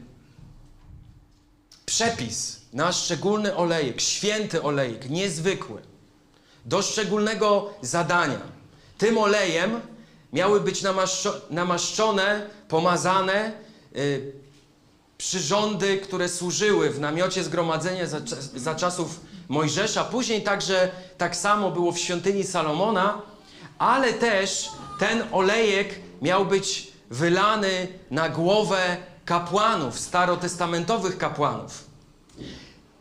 przepis 1.98 2.60
na 2.74 2.92
szczególny 2.92 3.56
olejek, 3.56 4.02
święty 4.02 4.64
olejek, 4.64 5.10
niezwykły, 5.10 5.82
do 6.66 6.82
szczególnego 6.82 7.74
zadania. 7.82 8.40
Tym 8.98 9.18
olejem 9.18 9.82
miały 10.34 10.62
być 10.62 10.84
namaszczo- 10.84 11.40
namaszczone, 11.50 12.50
pomazane 12.68 13.52
y, 13.96 14.32
przyrządy, 15.18 15.98
które 15.98 16.30
służyły 16.30 16.90
w 16.90 17.00
namiocie 17.00 17.44
zgromadzenia 17.44 18.06
za, 18.08 18.20
za 18.56 18.76
czasów 18.76 19.20
Mojżesza. 19.50 20.04
Później 20.04 20.42
także 20.42 20.92
tak 21.18 21.36
samo 21.36 21.72
było 21.72 21.92
w 21.92 22.00
świątyni 22.00 22.44
Salomona, 22.44 23.22
ale 23.78 24.14
też 24.14 24.70
ten 25.00 25.24
olejek 25.32 26.00
miał 26.22 26.46
być 26.46 26.88
wylany 27.10 27.88
na 28.12 28.30
głowę 28.30 28.98
kapłanów, 29.25 30.00
starotestamentowych 30.00 31.18
kapłanów. 31.18 31.84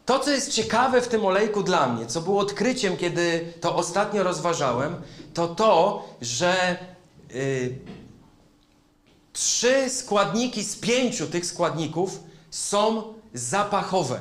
To, 0.07 0.19
co 0.19 0.31
jest 0.31 0.53
ciekawe 0.53 1.01
w 1.01 1.09
tym 1.09 1.25
olejku 1.25 1.63
dla 1.63 1.87
mnie, 1.87 2.07
co 2.07 2.21
było 2.21 2.41
odkryciem, 2.41 2.97
kiedy 2.97 3.53
to 3.61 3.77
ostatnio 3.77 4.23
rozważałem, 4.23 5.03
to 5.35 5.49
to, 5.49 6.05
że 6.21 6.79
y, 7.35 7.79
trzy 9.33 9.91
składniki 9.91 10.65
z 10.65 10.77
pięciu 10.77 11.27
tych 11.27 11.47
składników 11.47 12.21
są 12.51 13.15
zapachowe. 13.35 14.21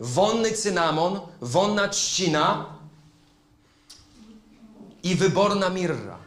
Wonny 0.00 0.52
cynamon, 0.52 1.20
wonna 1.40 1.88
trzcina 1.88 2.66
i 5.02 5.14
wyborna 5.14 5.70
mirra. 5.70 6.18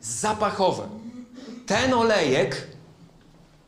Zapachowe. 0.00 0.88
Ten 1.66 1.94
olejek 1.94 2.75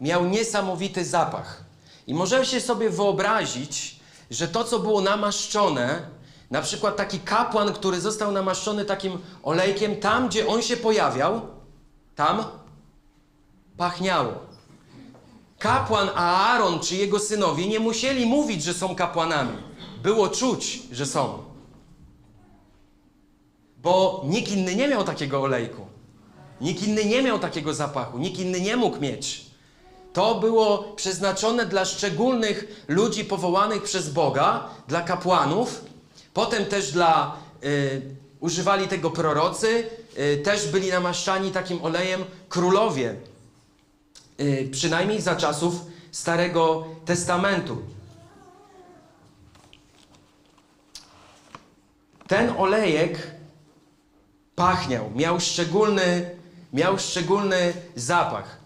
miał 0.01 0.27
niesamowity 0.27 1.05
zapach. 1.05 1.65
I 2.07 2.15
możemy 2.15 2.47
się 2.47 2.61
sobie 2.61 2.91
wyobrazić, 2.91 4.01
że 4.31 4.49
to, 4.49 4.65
co 4.65 4.79
było 4.79 5.01
namaszczone, 5.01 6.03
na 6.51 6.63
przykład 6.63 6.97
taki 6.97 7.21
kapłan, 7.21 7.73
który 7.73 8.01
został 8.01 8.33
namaszczony 8.33 8.85
takim 8.85 9.19
olejkiem, 9.43 9.97
tam, 9.97 10.29
gdzie 10.29 10.47
on 10.47 10.63
się 10.63 10.77
pojawiał, 10.77 11.41
tam 12.17 12.45
pachniało. 13.77 14.33
Kapłan 15.59 16.09
Aaron 16.15 16.81
czy 16.81 16.97
jego 16.97 17.19
synowie 17.19 17.69
nie 17.69 17.81
musieli 17.81 18.27
mówić, 18.27 18.63
że 18.63 18.75
są 18.75 18.95
kapłanami. 18.95 19.57
Było 20.03 20.29
czuć, 20.29 20.83
że 20.93 21.07
są. 21.07 21.43
Bo 23.83 24.23
nikt 24.27 24.53
inny 24.53 24.75
nie 24.75 24.89
miał 24.89 25.05
takiego 25.05 25.43
olejku. 25.43 25.87
Nikt 26.61 26.83
inny 26.83 27.05
nie 27.05 27.23
miał 27.23 27.39
takiego 27.39 27.75
zapachu. 27.75 28.19
Nikt 28.19 28.39
inny 28.39 28.61
nie 28.61 28.77
mógł 28.77 29.01
mieć. 29.01 29.48
To 30.19 30.35
było 30.35 30.79
przeznaczone 30.97 31.67
dla 31.67 31.85
szczególnych 31.85 32.85
ludzi 32.89 33.25
powołanych 33.25 33.83
przez 33.83 34.11
Boga, 34.11 34.69
dla 34.89 35.03
kapłanów. 35.03 35.85
Potem 36.35 36.67
też 36.67 36.93
dla. 36.93 37.37
Y, 37.65 38.03
używali 38.41 38.89
tego 38.89 39.11
prorocy, 39.11 39.91
y, 40.19 40.37
też 40.45 40.69
byli 40.69 40.91
namaszczani 40.91 41.51
takim 41.51 41.85
olejem 41.85 42.25
królowie. 42.49 43.17
Y, 44.41 44.69
przynajmniej 44.73 45.21
za 45.21 45.37
czasów 45.37 45.75
Starego 46.13 46.87
Testamentu. 47.05 47.83
Ten 52.29 52.55
olejek 52.59 53.31
pachniał, 54.57 55.11
miał 55.15 55.41
szczególny, 55.41 56.31
miał 56.73 56.99
szczególny 56.99 57.73
zapach. 57.97 58.58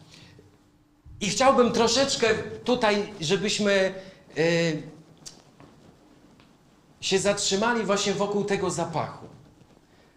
I 1.22 1.28
chciałbym 1.28 1.72
troszeczkę 1.72 2.34
tutaj, 2.64 3.14
żebyśmy 3.20 3.94
y, 4.38 4.82
się 7.00 7.18
zatrzymali 7.18 7.84
właśnie 7.84 8.12
wokół 8.14 8.44
tego 8.44 8.70
zapachu. 8.70 9.26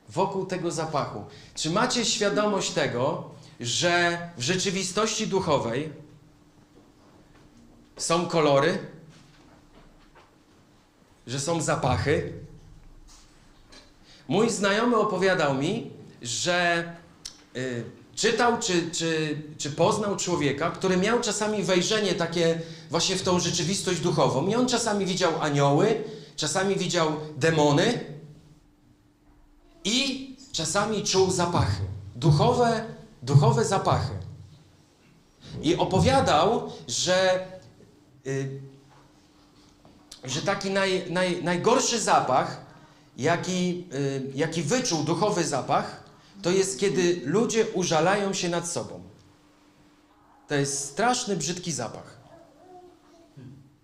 Wokół 0.10 0.46
tego 0.46 0.72
zapachu. 0.72 1.26
Czy 1.56 1.70
macie 1.70 2.06
świadomość 2.06 2.72
tego, 2.72 3.30
że 3.60 4.20
w 4.38 4.42
rzeczywistości 4.42 5.28
duchowej 5.28 5.94
są 7.98 8.28
kolory, 8.28 8.78
że 11.28 11.40
są 11.40 11.62
zapachy? 11.62 12.34
Mój 14.28 14.50
znajomy 14.50 14.98
opowiadał 14.98 15.54
mi, 15.54 15.92
że 16.22 16.84
y, 17.56 17.86
czytał 18.16 18.60
czy, 18.60 18.92
czy, 18.92 19.42
czy 19.58 19.72
poznał 19.72 20.18
człowieka, 20.18 20.72
który 20.72 20.98
miał 20.98 21.20
czasami 21.22 21.64
wejrzenie 21.64 22.14
takie 22.14 22.62
właśnie 22.90 23.16
w 23.16 23.24
tą 23.24 23.40
rzeczywistość 23.40 24.00
duchową. 24.00 24.48
I 24.48 24.56
on 24.56 24.68
czasami 24.68 25.06
widział 25.06 25.32
anioły, 25.42 26.04
czasami 26.36 26.76
widział 26.76 27.12
demony 27.38 28.00
i 29.84 30.30
czasami 30.52 31.04
czuł 31.04 31.32
zapachy. 31.32 31.82
Duchowe, 32.16 32.86
duchowe 33.24 33.66
zapachy. 33.66 34.14
I 35.62 35.76
opowiadał, 35.76 36.72
że, 36.88 37.48
y, 38.28 38.60
że 40.24 40.42
taki 40.42 40.70
naj, 40.70 41.12
naj, 41.12 41.44
najgorszy 41.44 42.00
zapach, 42.00 42.66
jaki, 43.18 43.88
y, 43.94 44.32
jaki 44.36 44.62
wyczuł 44.62 45.04
duchowy 45.04 45.44
zapach, 45.44 46.05
to 46.42 46.52
jest 46.52 46.80
kiedy 46.80 47.22
ludzie 47.26 47.66
użalają 47.74 48.34
się 48.34 48.50
nad 48.50 48.70
sobą. 48.70 49.04
To 50.48 50.56
jest 50.56 50.90
straszny, 50.90 51.36
brzydki 51.36 51.72
zapach. 51.72 52.18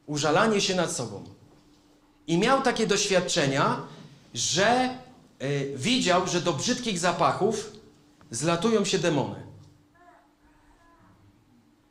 Użalanie 0.05 0.61
się 0.61 0.75
nad 0.75 0.91
sobą. 0.91 1.23
I 2.27 2.37
miał 2.37 2.61
takie 2.61 2.87
doświadczenia, 2.87 3.81
że 4.33 4.97
y, 5.43 5.73
widział, 5.75 6.27
że 6.27 6.41
do 6.41 6.53
brzydkich 6.53 6.99
zapachów 6.99 7.71
zlatują 8.31 8.85
się 8.85 8.99
demony. 8.99 9.43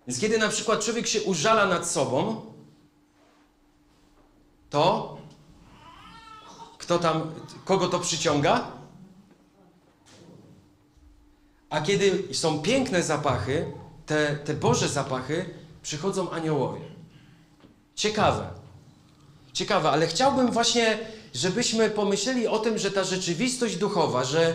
Więc 0.06 0.20
kiedy 0.20 0.38
na 0.38 0.48
przykład 0.48 0.84
człowiek 0.84 1.06
się 1.06 1.22
użala 1.22 1.66
nad 1.66 1.88
sobą, 1.88 2.42
to 4.70 5.16
kto 6.78 6.98
tam, 6.98 7.32
kogo 7.64 7.88
to 7.88 7.98
przyciąga? 7.98 8.79
A 11.70 11.80
kiedy 11.80 12.34
są 12.34 12.62
piękne 12.62 13.02
zapachy, 13.02 13.72
te, 14.06 14.36
te 14.36 14.54
Boże 14.54 14.88
zapachy, 14.88 15.54
przychodzą 15.82 16.30
aniołowie. 16.30 16.80
Ciekawe. 17.94 18.46
Ciekawe, 19.52 19.90
ale 19.90 20.06
chciałbym 20.06 20.50
właśnie, 20.50 20.98
żebyśmy 21.34 21.90
pomyśleli 21.90 22.46
o 22.46 22.58
tym, 22.58 22.78
że 22.78 22.90
ta 22.90 23.04
rzeczywistość 23.04 23.76
duchowa, 23.76 24.24
że 24.24 24.54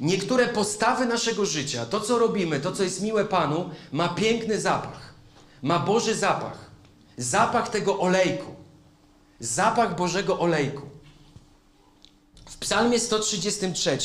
niektóre 0.00 0.48
postawy 0.48 1.06
naszego 1.06 1.46
życia, 1.46 1.86
to 1.86 2.00
co 2.00 2.18
robimy, 2.18 2.60
to 2.60 2.72
co 2.72 2.82
jest 2.82 3.02
miłe 3.02 3.24
Panu, 3.24 3.70
ma 3.92 4.08
piękny 4.08 4.60
zapach. 4.60 5.14
Ma 5.62 5.78
Boży 5.78 6.14
zapach. 6.14 6.70
Zapach 7.16 7.68
tego 7.68 7.98
olejku. 8.00 8.54
Zapach 9.40 9.96
Bożego 9.96 10.38
olejku. 10.38 10.82
W 12.46 12.56
Psalmie 12.58 13.00
133 13.00 13.98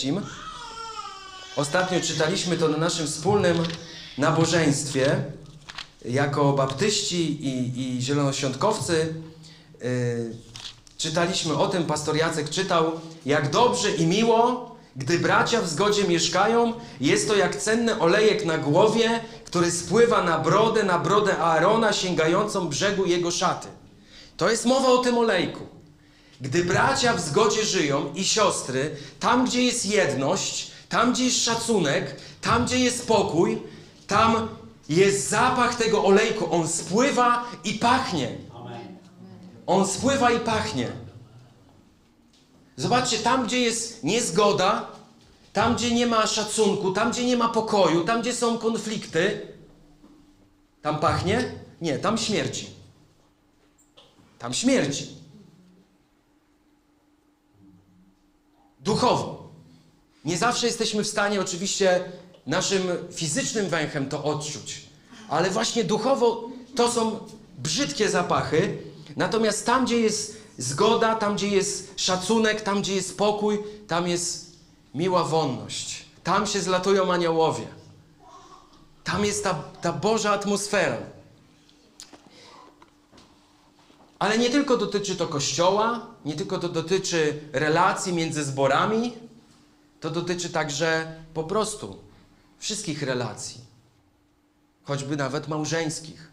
Ostatnio 1.57 2.01
czytaliśmy 2.01 2.57
to 2.57 2.67
na 2.67 2.77
naszym 2.77 3.07
wspólnym 3.07 3.57
nabożeństwie 4.17 5.23
jako 6.05 6.53
baptyści 6.53 7.45
i, 7.45 7.81
i 7.81 8.01
zielonoświątkowcy. 8.01 9.13
Yy, 9.81 10.35
czytaliśmy 10.97 11.57
o 11.57 11.67
tym, 11.67 11.85
pastor 11.85 12.17
Jacek 12.17 12.49
czytał, 12.49 12.91
jak 13.25 13.49
dobrze 13.49 13.91
i 13.91 14.05
miło, 14.05 14.75
gdy 14.95 15.19
bracia 15.19 15.61
w 15.61 15.69
zgodzie 15.69 16.03
mieszkają, 16.03 16.73
jest 17.01 17.27
to 17.27 17.35
jak 17.35 17.55
cenny 17.55 17.99
olejek 17.99 18.45
na 18.45 18.57
głowie, 18.57 19.19
który 19.45 19.71
spływa 19.71 20.23
na 20.23 20.39
brodę, 20.39 20.83
na 20.83 20.99
brodę 20.99 21.37
Aarona, 21.37 21.93
sięgającą 21.93 22.67
brzegu 22.69 23.05
jego 23.05 23.31
szaty. 23.31 23.67
To 24.37 24.49
jest 24.49 24.65
mowa 24.65 24.87
o 24.87 24.97
tym 24.97 25.17
olejku. 25.17 25.67
Gdy 26.41 26.63
bracia 26.63 27.13
w 27.13 27.21
zgodzie 27.21 27.65
żyją 27.65 28.13
i 28.13 28.25
siostry, 28.25 28.95
tam 29.19 29.45
gdzie 29.45 29.63
jest 29.63 29.85
jedność, 29.85 30.76
tam 30.89 31.13
gdzie 31.13 31.25
jest 31.25 31.43
szacunek, 31.43 32.21
tam 32.41 32.65
gdzie 32.65 32.79
jest 32.79 33.07
pokój, 33.07 33.61
tam 34.07 34.47
jest 34.89 35.29
zapach 35.29 35.75
tego 35.75 36.03
olejku. 36.05 36.53
On 36.53 36.67
spływa 36.67 37.45
i 37.63 37.73
pachnie. 37.73 38.37
On 39.67 39.87
spływa 39.87 40.31
i 40.31 40.39
pachnie. 40.39 40.91
Zobaczcie, 42.75 43.17
tam 43.17 43.45
gdzie 43.45 43.59
jest 43.59 44.03
niezgoda, 44.03 44.87
tam 45.53 45.75
gdzie 45.75 45.95
nie 45.95 46.07
ma 46.07 46.27
szacunku, 46.27 46.91
tam 46.91 47.11
gdzie 47.11 47.25
nie 47.25 47.37
ma 47.37 47.49
pokoju, 47.49 48.03
tam 48.03 48.21
gdzie 48.21 48.33
są 48.33 48.57
konflikty, 48.57 49.47
tam 50.81 50.99
pachnie? 50.99 51.51
Nie, 51.81 51.99
tam 51.99 52.17
śmierci. 52.17 52.69
Tam 54.39 54.53
śmierci. 54.53 55.07
Duchowo. 58.79 59.36
Nie 60.27 60.37
zawsze 60.37 60.67
jesteśmy 60.67 61.03
w 61.03 61.07
stanie 61.07 61.41
oczywiście 61.41 62.03
naszym 62.47 62.81
fizycznym 63.11 63.69
węchem 63.69 64.09
to 64.09 64.23
odczuć, 64.23 64.81
ale 65.29 65.49
właśnie 65.49 65.83
duchowo 65.83 66.49
to 66.75 66.91
są 66.91 67.19
brzydkie 67.57 68.09
zapachy. 68.09 68.77
Natomiast 69.15 69.65
tam, 69.65 69.85
gdzie 69.85 69.99
jest 69.99 70.37
zgoda, 70.57 71.15
tam, 71.15 71.35
gdzie 71.35 71.47
jest 71.47 71.93
szacunek, 71.95 72.61
tam, 72.61 72.81
gdzie 72.81 72.95
jest 72.95 73.17
pokój, 73.17 73.59
tam 73.87 74.07
jest 74.07 74.57
miła 74.95 75.23
wonność. 75.23 76.05
Tam 76.23 76.47
się 76.47 76.61
zlatują 76.61 77.13
aniołowie. 77.13 77.67
Tam 79.03 79.25
jest 79.25 79.43
ta, 79.43 79.53
ta 79.81 79.93
Boża 79.93 80.31
atmosfera. 80.31 80.97
Ale 84.19 84.37
nie 84.37 84.49
tylko 84.49 84.77
dotyczy 84.77 85.15
to 85.15 85.27
kościoła, 85.27 86.07
nie 86.25 86.35
tylko 86.35 86.57
to 86.57 86.69
dotyczy 86.69 87.39
relacji 87.53 88.13
między 88.13 88.43
zborami, 88.43 89.26
to 89.99 90.09
dotyczy 90.09 90.49
także 90.49 91.15
po 91.33 91.43
prostu 91.43 92.03
wszystkich 92.57 93.03
relacji, 93.03 93.61
choćby 94.83 95.17
nawet 95.17 95.47
małżeńskich. 95.47 96.31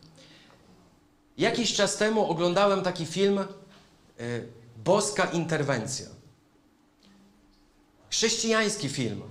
Jakiś 1.39 1.75
czas 1.75 1.97
temu 1.97 2.31
oglądałem 2.31 2.83
taki 2.83 3.07
film 3.07 3.39
y, 4.21 4.49
Boska 4.85 5.25
Interwencja. 5.25 6.07
Chrześcijański 8.11 8.89
film. 8.89 9.23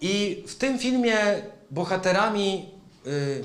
I 0.00 0.44
w 0.48 0.54
tym 0.54 0.78
filmie 0.78 1.42
bohaterami 1.70 2.70
y, 3.06 3.44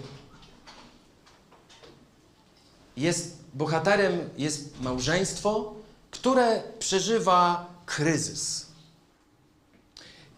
jest 2.98 3.44
bohaterem 3.54 4.30
jest 4.38 4.82
małżeństwo, 4.82 5.74
które 6.12 6.64
przeżywa 6.80 7.74
kryzys. 7.86 8.73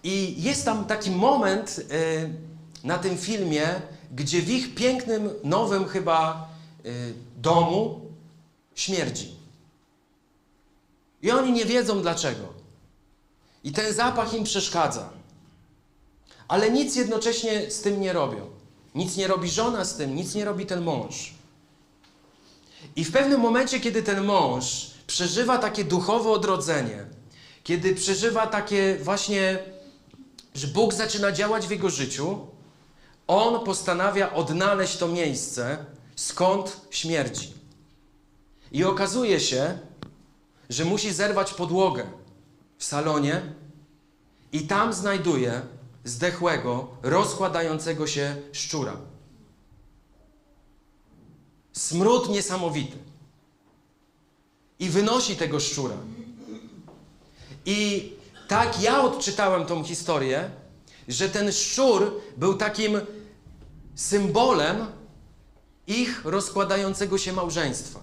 I 0.05 0.43
jest 0.43 0.65
tam 0.65 0.85
taki 0.85 1.11
moment 1.11 1.79
y, 1.79 1.83
na 2.83 2.97
tym 2.97 3.17
filmie, 3.17 3.67
gdzie 4.11 4.41
w 4.41 4.49
ich 4.49 4.75
pięknym, 4.75 5.29
nowym 5.43 5.87
chyba 5.87 6.49
y, 6.85 7.13
domu 7.37 8.01
śmierdzi. 8.75 9.35
I 11.21 11.31
oni 11.31 11.51
nie 11.51 11.65
wiedzą 11.65 12.01
dlaczego. 12.01 12.53
I 13.63 13.71
ten 13.71 13.93
zapach 13.93 14.33
im 14.33 14.43
przeszkadza. 14.43 15.09
Ale 16.47 16.71
nic 16.71 16.95
jednocześnie 16.95 17.71
z 17.71 17.81
tym 17.81 18.01
nie 18.01 18.13
robią. 18.13 18.49
Nic 18.95 19.17
nie 19.17 19.27
robi 19.27 19.49
żona 19.49 19.85
z 19.85 19.97
tym, 19.97 20.15
nic 20.15 20.35
nie 20.35 20.45
robi 20.45 20.65
ten 20.65 20.81
mąż. 20.83 21.33
I 22.95 23.05
w 23.05 23.11
pewnym 23.11 23.41
momencie, 23.41 23.79
kiedy 23.79 24.03
ten 24.03 24.23
mąż 24.23 24.91
przeżywa 25.07 25.57
takie 25.57 25.83
duchowe 25.83 26.29
odrodzenie, 26.29 27.05
kiedy 27.63 27.95
przeżywa 27.95 28.47
takie 28.47 28.97
właśnie, 29.03 29.59
że 30.55 30.67
Bóg 30.67 30.93
zaczyna 30.93 31.31
działać 31.31 31.67
w 31.67 31.71
jego 31.71 31.89
życiu, 31.89 32.47
on 33.27 33.65
postanawia 33.65 34.33
odnaleźć 34.33 34.97
to 34.97 35.07
miejsce, 35.07 35.85
skąd 36.15 36.81
śmierdzi. 36.89 37.53
I 38.71 38.83
okazuje 38.83 39.39
się, 39.39 39.79
że 40.69 40.85
musi 40.85 41.13
zerwać 41.13 41.53
podłogę 41.53 42.05
w 42.77 42.83
salonie 42.83 43.41
i 44.51 44.67
tam 44.67 44.93
znajduje 44.93 45.61
zdechłego, 46.03 46.87
rozkładającego 47.03 48.07
się 48.07 48.35
szczura. 48.51 48.97
Smród 51.73 52.29
niesamowity. 52.29 52.97
I 54.79 54.89
wynosi 54.89 55.35
tego 55.35 55.59
szczura. 55.59 55.95
I 57.65 58.11
tak 58.47 58.81
ja 58.81 59.01
odczytałem 59.01 59.65
tą 59.65 59.83
historię, 59.83 60.49
że 61.07 61.29
ten 61.29 61.51
szczur 61.51 62.21
był 62.37 62.53
takim 62.53 63.01
symbolem 63.95 64.87
ich 65.87 66.25
rozkładającego 66.25 67.17
się 67.17 67.33
małżeństwa. 67.33 67.99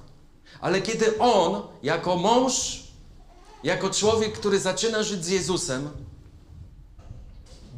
Ale 0.61 0.83
kiedy 0.83 1.19
on, 1.19 1.63
jako 1.83 2.17
mąż, 2.17 2.83
jako 3.65 3.91
człowiek, 3.91 4.33
który 4.33 4.61
zaczyna 4.61 5.03
żyć 5.03 5.25
z 5.25 5.29
Jezusem, 5.29 5.91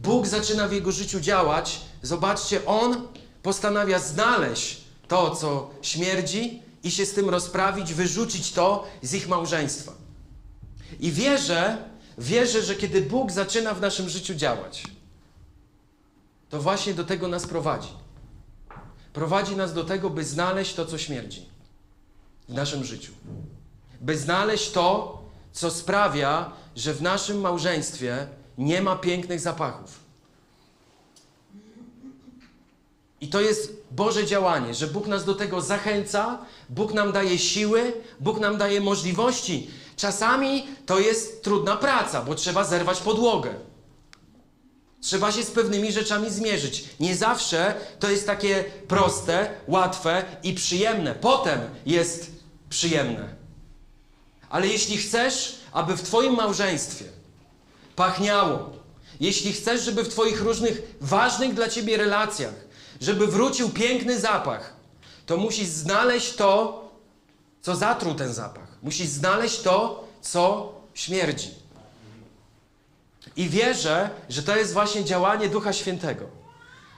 Bóg 0.02 0.26
zaczyna 0.26 0.68
w 0.68 0.72
jego 0.72 0.92
życiu 0.92 1.20
działać, 1.20 1.80
zobaczcie, 2.02 2.66
on 2.66 3.08
postanawia 3.42 3.98
znaleźć 3.98 4.80
to, 5.08 5.36
co 5.36 5.70
śmierdzi 5.82 6.62
i 6.82 6.90
się 6.90 7.06
z 7.06 7.12
tym 7.12 7.30
rozprawić, 7.30 7.94
wyrzucić 7.94 8.52
to 8.52 8.86
z 9.02 9.14
ich 9.14 9.28
małżeństwa. 9.28 9.92
I 11.00 11.12
wierzę, 11.12 11.78
wierzę, 12.18 12.62
że 12.62 12.74
kiedy 12.74 13.02
Bóg 13.02 13.32
zaczyna 13.32 13.74
w 13.74 13.80
naszym 13.80 14.08
życiu 14.08 14.34
działać, 14.34 14.82
to 16.50 16.62
właśnie 16.62 16.94
do 16.94 17.04
tego 17.04 17.28
nas 17.28 17.46
prowadzi. 17.46 17.88
Prowadzi 19.12 19.56
nas 19.56 19.74
do 19.74 19.84
tego, 19.84 20.10
by 20.10 20.24
znaleźć 20.24 20.74
to, 20.74 20.86
co 20.86 20.98
śmierdzi. 20.98 21.48
w 22.48 22.54
naszym 22.54 22.84
życiu. 22.84 23.12
By 24.00 24.18
znaleźć 24.18 24.70
to, 24.70 25.18
co 25.52 25.70
sprawia, 25.70 26.52
że 26.76 26.94
w 26.94 27.02
naszym 27.02 27.40
małżeństwie 27.40 28.26
nie 28.58 28.82
ma 28.82 28.96
pięknych 28.96 29.40
zapachów. 29.40 30.00
I 33.20 33.28
to 33.28 33.40
jest 33.40 33.72
Boże 33.90 34.26
działanie, 34.26 34.74
że 34.74 34.86
Bóg 34.86 35.06
nas 35.06 35.24
do 35.24 35.34
tego 35.34 35.60
zachęca, 35.60 36.38
Bóg 36.68 36.94
nam 36.94 37.12
daje 37.12 37.38
siły, 37.38 37.92
Bóg 38.20 38.40
nam 38.40 38.58
daje 38.58 38.80
możliwości. 38.80 39.70
Czasami 39.96 40.66
to 40.86 40.98
jest 40.98 41.42
trudna 41.42 41.76
praca, 41.76 42.22
bo 42.22 42.34
trzeba 42.34 42.64
zerwać 42.64 43.00
podłogę. 43.00 43.54
Trzeba 45.00 45.32
się 45.32 45.42
z 45.42 45.50
pewnymi 45.50 45.92
rzeczami 45.92 46.30
zmierzyć. 46.30 46.84
Nie 47.00 47.16
zawsze 47.16 47.74
to 47.98 48.10
jest 48.10 48.26
takie 48.26 48.64
proste, 48.88 49.50
łatwe 49.68 50.24
i 50.42 50.54
przyjemne. 50.54 51.14
Potem 51.14 51.60
jest 51.86 52.30
przyjemne. 52.70 53.34
Ale 54.50 54.66
jeśli 54.66 54.96
chcesz, 54.96 55.58
aby 55.72 55.96
w 55.96 56.02
Twoim 56.02 56.34
małżeństwie 56.34 57.04
pachniało, 57.96 58.70
jeśli 59.20 59.52
chcesz, 59.52 59.82
żeby 59.82 60.04
w 60.04 60.08
Twoich 60.08 60.42
różnych 60.42 60.82
ważnych 61.00 61.54
dla 61.54 61.68
Ciebie 61.68 61.96
relacjach, 61.96 62.54
żeby 63.00 63.26
wrócił 63.26 63.70
piękny 63.70 64.20
zapach, 64.20 64.76
to 65.26 65.36
musisz 65.36 65.68
znaleźć 65.68 66.34
to, 66.34 66.84
co 67.62 67.76
zatruł 67.76 68.14
ten 68.14 68.32
zapach. 68.34 68.73
Musisz 68.84 69.08
znaleźć 69.08 69.60
to, 69.60 70.04
co 70.20 70.72
śmierdzi. 70.94 71.50
I 73.36 73.48
wierzę, 73.48 74.10
że 74.28 74.42
to 74.42 74.56
jest 74.56 74.72
właśnie 74.72 75.04
działanie 75.04 75.48
Ducha 75.48 75.72
Świętego. 75.72 76.24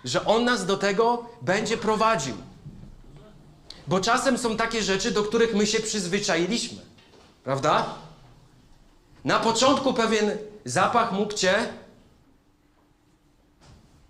Że 0.04 0.24
On 0.24 0.44
nas 0.44 0.66
do 0.66 0.76
tego 0.76 1.24
będzie 1.42 1.76
prowadził. 1.76 2.36
Bo 3.86 4.00
czasem 4.00 4.38
są 4.38 4.56
takie 4.56 4.82
rzeczy, 4.82 5.10
do 5.10 5.22
których 5.22 5.54
my 5.54 5.66
się 5.66 5.80
przyzwyczailiśmy. 5.80 6.78
Prawda? 7.44 7.94
Na 9.24 9.40
początku 9.40 9.94
pewien 9.94 10.38
zapach 10.64 11.12
mógł 11.12 11.32
cię 11.32 11.68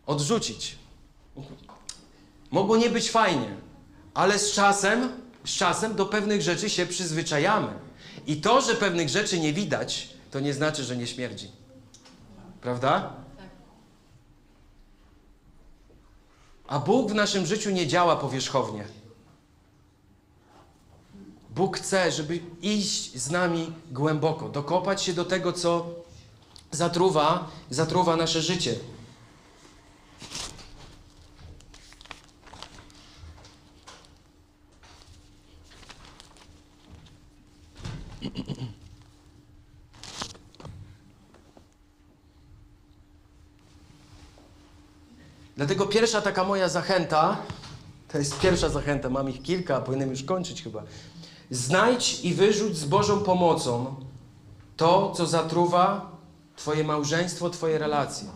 odrzucić. 0.06 0.76
Mogło 2.50 2.76
nie 2.76 2.90
być 2.90 3.10
fajnie, 3.10 3.56
ale 4.14 4.38
z 4.38 4.52
czasem, 4.52 5.12
z 5.46 5.50
czasem 5.50 5.94
do 5.94 6.06
pewnych 6.06 6.42
rzeczy 6.42 6.70
się 6.70 6.86
przyzwyczajamy. 6.86 7.68
I 8.26 8.36
to, 8.36 8.60
że 8.60 8.74
pewnych 8.74 9.08
rzeczy 9.08 9.40
nie 9.40 9.52
widać, 9.52 10.08
to 10.30 10.40
nie 10.40 10.54
znaczy, 10.54 10.84
że 10.84 10.96
nie 10.96 11.06
śmierdzi. 11.06 11.50
Prawda? 12.60 13.12
A 16.66 16.78
Bóg 16.78 17.10
w 17.10 17.14
naszym 17.14 17.46
życiu 17.46 17.70
nie 17.70 17.86
działa 17.86 18.16
powierzchownie. 18.16 18.84
Bóg 21.50 21.76
chce, 21.76 22.12
żeby 22.12 22.40
iść 22.62 23.18
z 23.18 23.30
nami 23.30 23.72
głęboko, 23.90 24.48
dokopać 24.48 25.02
się 25.02 25.12
do 25.12 25.24
tego, 25.24 25.52
co 25.52 25.86
zatruwa, 26.70 27.48
zatruwa 27.70 28.16
nasze 28.16 28.42
życie. 28.42 28.74
Dlatego 45.56 45.86
pierwsza 45.86 46.20
taka 46.20 46.44
moja 46.44 46.68
zachęta, 46.68 47.36
to 48.08 48.18
jest 48.18 48.40
pierwsza 48.40 48.68
zachęta, 48.68 49.10
mam 49.10 49.30
ich 49.30 49.42
kilka, 49.42 49.80
powinienem 49.80 50.10
już 50.10 50.22
kończyć 50.22 50.62
chyba. 50.62 50.82
Znajdź 51.50 52.24
i 52.24 52.34
wyrzuć 52.34 52.76
z 52.76 52.84
Bożą 52.84 53.20
pomocą 53.20 53.96
to, 54.76 55.12
co 55.16 55.26
zatruwa 55.26 56.10
Twoje 56.56 56.84
małżeństwo, 56.84 57.50
Twoje 57.50 57.78
relacje. 57.78 58.28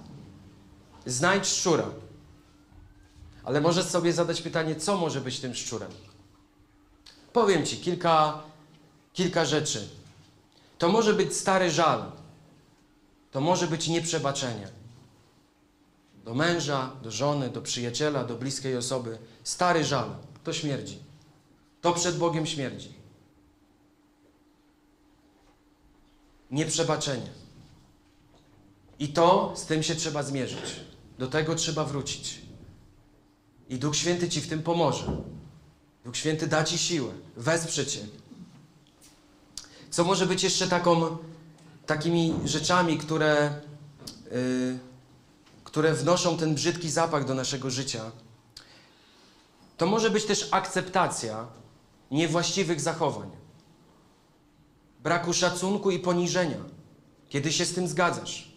Znajdź 1.06 1.46
szczura. 1.46 1.84
Ale 3.44 3.60
możesz 3.60 3.84
sobie 3.86 4.12
zadać 4.12 4.42
pytanie, 4.42 4.76
co 4.76 4.96
może 4.96 5.20
być 5.20 5.40
tym 5.40 5.54
szczurem? 5.54 5.90
Powiem 7.32 7.66
Ci 7.66 7.76
kilka, 7.76 8.42
kilka 9.12 9.44
rzeczy. 9.44 9.88
To 10.78 10.88
może 10.88 11.14
być 11.14 11.36
stary 11.36 11.70
żal. 11.70 12.12
To 13.30 13.40
może 13.40 13.66
być 13.66 13.88
nieprzebaczenie 13.88 14.80
do 16.24 16.34
męża, 16.34 16.92
do 17.02 17.10
żony, 17.10 17.48
do 17.48 17.62
przyjaciela, 17.62 18.24
do 18.24 18.36
bliskiej 18.36 18.76
osoby. 18.76 19.18
Stary 19.44 19.84
żal, 19.84 20.16
to 20.44 20.52
śmierdzi. 20.52 20.98
To 21.80 21.92
przed 21.92 22.18
Bogiem 22.18 22.46
śmierdzi. 22.46 22.92
Nieprzebaczenie. 26.50 27.30
I 28.98 29.08
to 29.08 29.52
z 29.56 29.64
tym 29.64 29.82
się 29.82 29.94
trzeba 29.94 30.22
zmierzyć. 30.22 30.80
Do 31.18 31.26
tego 31.26 31.54
trzeba 31.54 31.84
wrócić. 31.84 32.40
I 33.68 33.78
Duch 33.78 33.96
Święty 33.96 34.28
ci 34.28 34.40
w 34.40 34.48
tym 34.48 34.62
pomoże. 34.62 35.16
Duch 36.04 36.16
Święty 36.16 36.46
da 36.46 36.64
ci 36.64 36.78
siłę, 36.78 37.12
wesprze 37.36 37.86
cię. 37.86 38.00
Co 39.90 40.04
może 40.04 40.26
być 40.26 40.42
jeszcze 40.42 40.68
taką, 40.68 41.16
takimi 41.86 42.34
rzeczami, 42.44 42.98
które. 42.98 43.60
Yy, 44.32 44.90
które 45.70 45.94
wnoszą 45.94 46.36
ten 46.36 46.54
brzydki 46.54 46.90
zapach 46.90 47.24
do 47.24 47.34
naszego 47.34 47.70
życia, 47.70 48.10
to 49.76 49.86
może 49.86 50.10
być 50.10 50.24
też 50.24 50.48
akceptacja 50.50 51.46
niewłaściwych 52.10 52.80
zachowań, 52.80 53.30
braku 55.02 55.32
szacunku 55.32 55.90
i 55.90 55.98
poniżenia, 55.98 56.56
kiedy 57.28 57.52
się 57.52 57.64
z 57.64 57.74
tym 57.74 57.88
zgadzasz. 57.88 58.52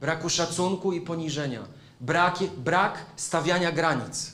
Braku 0.00 0.28
szacunku 0.28 0.92
i 0.92 1.00
poniżenia, 1.00 1.62
brak, 2.00 2.38
brak 2.56 3.06
stawiania 3.16 3.72
granic. 3.72 4.32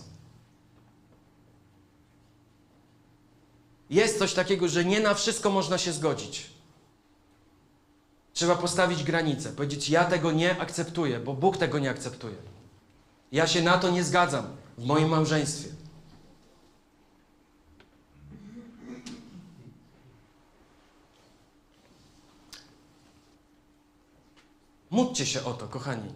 Jest 3.91 4.19
coś 4.19 4.35
takiego, 4.35 4.69
że 4.69 4.85
nie 4.85 5.01
na 5.01 5.15
wszystko 5.15 5.51
można 5.51 5.79
się 5.79 5.93
zgodzić. 5.93 6.51
Trzeba 8.33 8.57
postawić 8.57 9.03
granicę, 9.03 9.53
powiedzieć: 9.53 9.91
Ja 9.91 10.05
tego 10.05 10.33
nie 10.33 10.61
akceptuję, 10.61 11.21
bo 11.21 11.35
Bóg 11.35 11.57
tego 11.57 11.79
nie 11.79 11.91
akceptuje. 11.91 12.37
Ja 13.33 13.47
się 13.47 13.63
na 13.63 13.79
to 13.79 13.91
nie 13.91 14.05
zgadzam 14.05 14.47
w 14.79 14.85
moim 14.85 15.09
małżeństwie. 15.09 15.69
Módlcie 24.91 25.27
się 25.27 25.45
o 25.45 25.55
to, 25.55 25.69
kochani. 25.69 26.13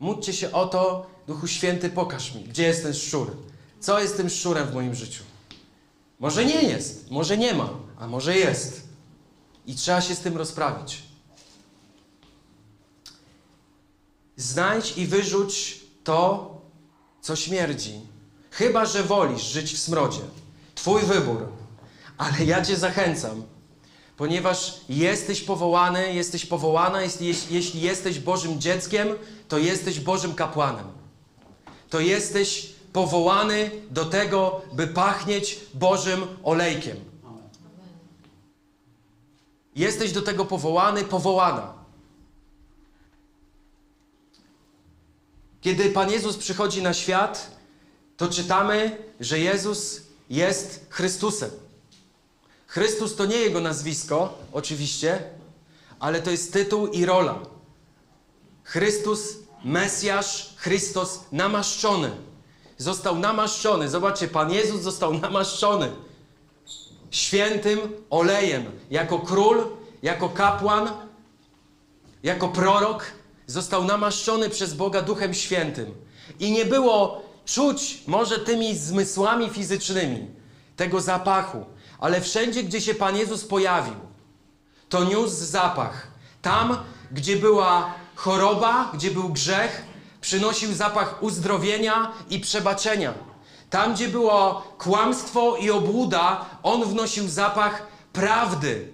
Módlcie 0.00 0.32
się 0.32 0.52
o 0.52 0.66
to, 0.66 1.06
Duchu 1.26 1.46
Święty, 1.46 1.90
pokaż 1.90 2.34
mi, 2.34 2.44
gdzie 2.44 2.62
jest 2.62 2.82
ten 2.82 2.94
szczur. 2.94 3.36
Co 3.80 4.00
jest 4.00 4.16
tym 4.16 4.30
szczurem 4.30 4.68
w 4.68 4.74
moim 4.74 4.94
życiu? 4.94 5.22
Może 6.22 6.44
nie 6.44 6.62
jest, 6.62 7.10
może 7.10 7.38
nie 7.38 7.54
ma, 7.54 7.70
a 7.98 8.06
może 8.06 8.36
jest. 8.36 8.82
I 9.66 9.74
trzeba 9.74 10.00
się 10.00 10.14
z 10.14 10.20
tym 10.20 10.36
rozprawić. 10.36 11.02
Znajdź 14.36 14.98
i 14.98 15.06
wyrzuć 15.06 15.80
to, 16.04 16.50
co 17.20 17.36
śmierdzi. 17.36 18.00
Chyba, 18.50 18.86
że 18.86 19.02
wolisz 19.02 19.42
żyć 19.42 19.74
w 19.74 19.78
smrodzie. 19.78 20.20
Twój 20.74 21.02
wybór. 21.02 21.48
Ale 22.18 22.44
ja 22.44 22.64
Cię 22.64 22.76
zachęcam, 22.76 23.42
ponieważ 24.16 24.80
jesteś 24.88 25.40
powołany, 25.40 26.14
jesteś 26.14 26.46
powołana, 26.46 27.02
jeśli, 27.02 27.34
jeśli 27.50 27.80
jesteś 27.80 28.18
Bożym 28.18 28.60
dzieckiem, 28.60 29.08
to 29.48 29.58
jesteś 29.58 30.00
Bożym 30.00 30.34
kapłanem. 30.34 30.86
To 31.90 32.00
jesteś 32.00 32.72
powołany 32.92 33.70
do 33.90 34.04
tego, 34.04 34.60
by 34.72 34.86
pachnieć 34.86 35.60
Bożym 35.74 36.26
olejkiem. 36.42 36.96
Jesteś 39.76 40.12
do 40.12 40.22
tego 40.22 40.44
powołany, 40.44 41.04
powołana. 41.04 41.74
Kiedy 45.60 45.90
Pan 45.90 46.10
Jezus 46.10 46.36
przychodzi 46.36 46.82
na 46.82 46.94
świat, 46.94 47.56
to 48.16 48.28
czytamy, 48.28 48.98
że 49.20 49.38
Jezus 49.38 50.00
jest 50.30 50.86
Chrystusem. 50.90 51.50
Chrystus 52.66 53.16
to 53.16 53.26
nie 53.26 53.36
jego 53.36 53.60
nazwisko, 53.60 54.38
oczywiście, 54.52 55.24
ale 56.00 56.22
to 56.22 56.30
jest 56.30 56.52
tytuł 56.52 56.86
i 56.86 57.04
rola. 57.04 57.38
Chrystus, 58.64 59.20
Mesjasz, 59.64 60.54
Chrystus 60.56 61.20
namaszczony. 61.32 62.31
Został 62.82 63.18
namaszczony. 63.18 63.88
Zobaczcie, 63.88 64.28
Pan 64.28 64.50
Jezus 64.50 64.80
został 64.80 65.14
namaszczony 65.14 65.92
świętym 67.10 67.80
olejem. 68.10 68.64
Jako 68.90 69.18
król, 69.18 69.64
jako 70.02 70.28
kapłan, 70.28 70.90
jako 72.22 72.48
prorok 72.48 73.04
został 73.46 73.84
namaszczony 73.84 74.50
przez 74.50 74.74
Boga 74.74 75.02
Duchem 75.02 75.34
Świętym. 75.34 75.94
I 76.40 76.52
nie 76.52 76.64
było 76.64 77.22
czuć 77.44 78.02
może 78.06 78.38
tymi 78.38 78.76
zmysłami 78.76 79.50
fizycznymi 79.50 80.26
tego 80.76 81.00
zapachu, 81.00 81.64
ale 81.98 82.20
wszędzie, 82.20 82.62
gdzie 82.62 82.80
się 82.80 82.94
Pan 82.94 83.16
Jezus 83.16 83.44
pojawił, 83.44 83.94
to 84.88 85.04
niósł 85.04 85.44
zapach. 85.44 86.06
Tam, 86.42 86.78
gdzie 87.12 87.36
była 87.36 87.94
choroba, 88.14 88.90
gdzie 88.94 89.10
był 89.10 89.28
grzech, 89.28 89.91
przynosił 90.22 90.74
zapach 90.74 91.22
uzdrowienia 91.22 92.12
i 92.30 92.40
przebaczenia. 92.40 93.14
Tam, 93.70 93.94
gdzie 93.94 94.08
było 94.08 94.62
kłamstwo 94.78 95.56
i 95.56 95.70
obłuda, 95.70 96.44
on 96.62 96.84
wnosił 96.84 97.28
zapach 97.28 97.86
prawdy. 98.12 98.88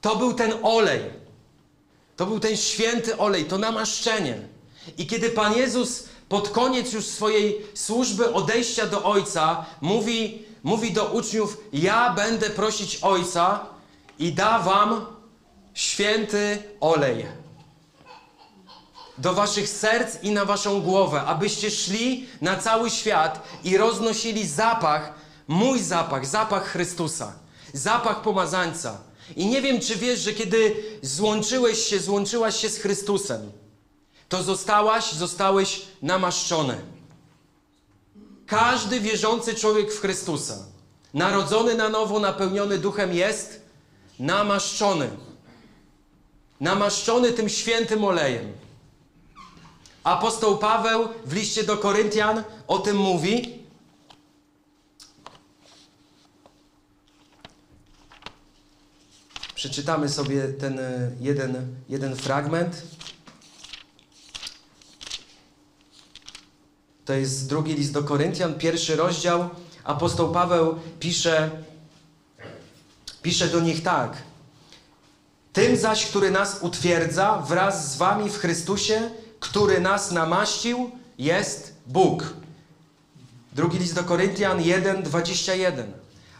To 0.00 0.16
był 0.16 0.32
ten 0.32 0.52
olej. 0.62 1.00
To 2.16 2.26
był 2.26 2.40
ten 2.40 2.56
święty 2.56 3.18
olej, 3.18 3.44
to 3.44 3.58
namaszczenie. 3.58 4.48
I 4.98 5.06
kiedy 5.06 5.30
Pan 5.30 5.56
Jezus 5.56 6.08
pod 6.28 6.48
koniec 6.48 6.92
już 6.92 7.06
swojej 7.06 7.66
służby 7.74 8.32
odejścia 8.32 8.86
do 8.86 9.04
Ojca 9.04 9.66
mówi, 9.80 10.42
mówi 10.62 10.92
do 10.92 11.04
uczniów: 11.04 11.60
Ja 11.72 12.12
będę 12.12 12.50
prosić 12.50 12.98
Ojca 13.02 13.66
i 14.18 14.32
da 14.32 14.58
wam 14.58 15.06
święty 15.74 16.62
olej 16.80 17.43
do 19.18 19.34
waszych 19.34 19.68
serc 19.68 20.22
i 20.22 20.30
na 20.30 20.44
waszą 20.44 20.80
głowę, 20.80 21.22
abyście 21.22 21.70
szli 21.70 22.26
na 22.40 22.56
cały 22.56 22.90
świat 22.90 23.48
i 23.64 23.76
roznosili 23.76 24.46
zapach, 24.46 25.12
mój 25.48 25.82
zapach, 25.82 26.26
zapach 26.26 26.64
Chrystusa, 26.64 27.32
zapach 27.72 28.22
pomazańca. 28.22 28.98
I 29.36 29.46
nie 29.46 29.62
wiem, 29.62 29.80
czy 29.80 29.96
wiesz, 29.96 30.20
że 30.20 30.32
kiedy 30.32 30.76
złączyłeś 31.02 31.78
się, 31.78 32.00
złączyłaś 32.00 32.56
się 32.56 32.68
z 32.68 32.78
Chrystusem, 32.78 33.52
to 34.28 34.42
zostałaś, 34.42 35.12
zostałeś 35.12 35.82
namaszczony. 36.02 36.76
Każdy 38.46 39.00
wierzący 39.00 39.54
człowiek 39.54 39.92
w 39.92 40.00
Chrystusa, 40.00 40.58
narodzony 41.14 41.74
na 41.74 41.88
nowo, 41.88 42.20
napełniony 42.20 42.78
duchem 42.78 43.12
jest 43.12 43.60
namaszczony. 44.18 45.10
Namaszczony 46.60 47.32
tym 47.32 47.48
świętym 47.48 48.04
olejem. 48.04 48.63
Apostoł 50.04 50.58
Paweł 50.58 51.08
w 51.24 51.32
liście 51.32 51.64
do 51.64 51.76
Koryntian 51.76 52.42
o 52.66 52.78
tym 52.78 52.96
mówi. 52.96 53.64
Przeczytamy 59.54 60.08
sobie 60.08 60.48
ten 60.48 60.78
e, 60.78 61.10
jeden, 61.20 61.76
jeden 61.88 62.16
fragment. 62.16 62.82
To 67.04 67.12
jest 67.12 67.48
drugi 67.48 67.74
list 67.74 67.92
do 67.92 68.02
Koryntian, 68.02 68.54
pierwszy 68.54 68.96
rozdział. 68.96 69.50
Apostoł 69.84 70.32
Paweł 70.32 70.78
pisze, 71.00 71.50
pisze 73.22 73.48
do 73.48 73.60
nich 73.60 73.82
tak. 73.82 74.22
Tym 75.52 75.76
zaś, 75.76 76.06
który 76.06 76.30
nas 76.30 76.58
utwierdza 76.62 77.38
wraz 77.38 77.92
z 77.92 77.96
wami 77.96 78.30
w 78.30 78.38
Chrystusie, 78.38 79.10
który 79.44 79.80
nas 79.80 80.10
namaścił, 80.12 80.90
jest 81.18 81.74
Bóg. 81.86 82.24
Drugi 83.52 83.78
list 83.78 83.94
do 83.94 84.04
Koryntian 84.04 84.62
1, 84.62 85.02
21. 85.02 85.92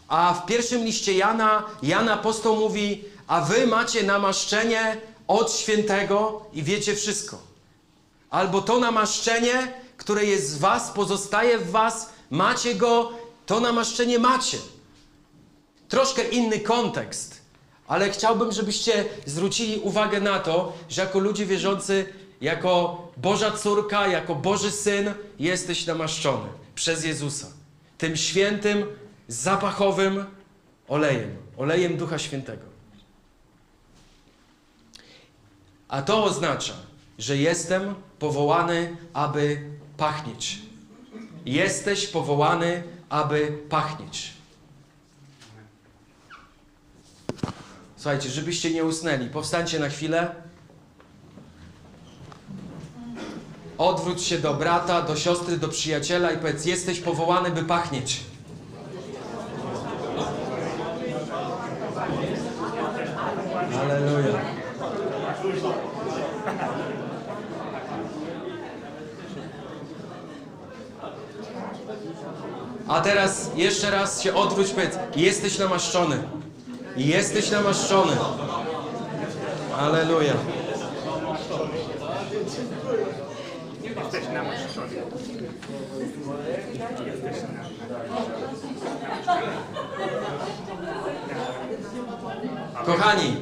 A 0.08 0.34
w 0.34 0.46
pierwszym 0.46 0.84
liście 0.84 1.12
Jana, 1.12 1.64
Jan 1.82 2.08
apostoł 2.08 2.56
mówi, 2.56 3.04
a 3.26 3.40
wy 3.40 3.66
macie 3.66 4.02
namaszczenie 4.02 4.96
od 5.26 5.52
świętego 5.52 6.42
i 6.52 6.62
wiecie 6.62 6.96
wszystko. 6.96 7.38
Albo 8.30 8.62
to 8.62 8.78
namaszczenie, 8.78 9.72
które 9.96 10.24
jest 10.24 10.50
z 10.50 10.58
was, 10.58 10.90
pozostaje 10.90 11.58
w 11.58 11.70
was, 11.70 12.08
macie 12.30 12.74
go, 12.74 13.12
to 13.46 13.60
namaszczenie 13.60 14.18
macie. 14.18 14.58
Troszkę 15.88 16.28
inny 16.28 16.60
kontekst, 16.60 17.40
ale 17.86 18.10
chciałbym, 18.10 18.52
żebyście 18.52 19.04
zwrócili 19.26 19.80
uwagę 19.80 20.20
na 20.20 20.38
to, 20.38 20.72
że 20.88 21.02
jako 21.02 21.18
ludzie 21.18 21.46
wierzący, 21.46 22.23
jako 22.44 23.02
Boża 23.16 23.50
córka, 23.50 24.06
jako 24.06 24.34
Boży 24.34 24.70
syn, 24.70 25.14
jesteś 25.38 25.86
namaszczony 25.86 26.48
przez 26.74 27.04
Jezusa. 27.04 27.46
Tym 27.98 28.16
świętym, 28.16 28.84
zapachowym 29.28 30.24
olejem, 30.88 31.36
olejem 31.56 31.96
Ducha 31.96 32.18
Świętego. 32.18 32.62
A 35.88 36.02
to 36.02 36.24
oznacza, 36.24 36.74
że 37.18 37.36
jestem 37.36 37.94
powołany, 38.18 38.96
aby 39.12 39.70
pachnieć. 39.96 40.58
Jesteś 41.46 42.06
powołany, 42.06 42.82
aby 43.08 43.58
pachnieć. 43.68 44.32
Słuchajcie, 47.96 48.30
żebyście 48.30 48.70
nie 48.70 48.84
usnęli, 48.84 49.28
powstańcie 49.28 49.78
na 49.78 49.88
chwilę. 49.88 50.34
Odwróć 53.78 54.22
się 54.22 54.38
do 54.38 54.54
brata, 54.54 55.02
do 55.02 55.16
siostry, 55.16 55.56
do 55.58 55.68
przyjaciela 55.68 56.32
i 56.32 56.38
powiedz: 56.38 56.64
Jesteś 56.64 57.00
powołany, 57.00 57.50
by 57.50 57.62
pachnieć. 57.62 58.20
Aleluja. 63.82 64.34
A 72.88 73.00
teraz 73.00 73.50
jeszcze 73.56 73.90
raz 73.90 74.22
się 74.22 74.34
odwróć, 74.34 74.70
powiedz: 74.70 74.98
Jesteś 75.16 75.58
namaszczony. 75.58 76.18
Jesteś 76.96 77.50
namaszczony. 77.50 78.12
Aleluja. 79.78 80.32
Kochani, 92.86 93.36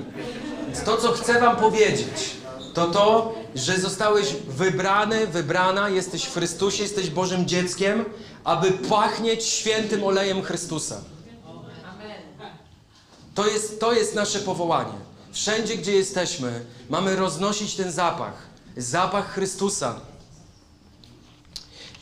to 0.84 0.96
co 0.96 1.12
chcę 1.12 1.40
wam 1.40 1.56
powiedzieć, 1.56 2.36
to 2.74 2.86
to, 2.86 3.34
że 3.54 3.78
zostałeś 3.78 4.32
wybrany, 4.48 5.26
wybrana, 5.26 5.88
jesteś 5.88 6.24
w 6.24 6.32
Chrystusie, 6.34 6.82
jesteś 6.82 7.10
Bożym 7.10 7.46
dzieckiem, 7.46 8.04
aby 8.44 8.70
pachnieć 8.70 9.44
świętym 9.44 10.04
olejem 10.04 10.42
Chrystusa. 10.42 11.00
To 13.34 13.46
jest, 13.46 13.80
to 13.80 13.92
jest 13.92 14.14
nasze 14.14 14.38
powołanie. 14.38 14.92
Wszędzie, 15.32 15.76
gdzie 15.76 15.92
jesteśmy, 15.92 16.64
mamy 16.90 17.16
roznosić 17.16 17.74
ten 17.74 17.92
zapach. 17.92 18.34
Zapach 18.76 19.32
Chrystusa. 19.34 20.00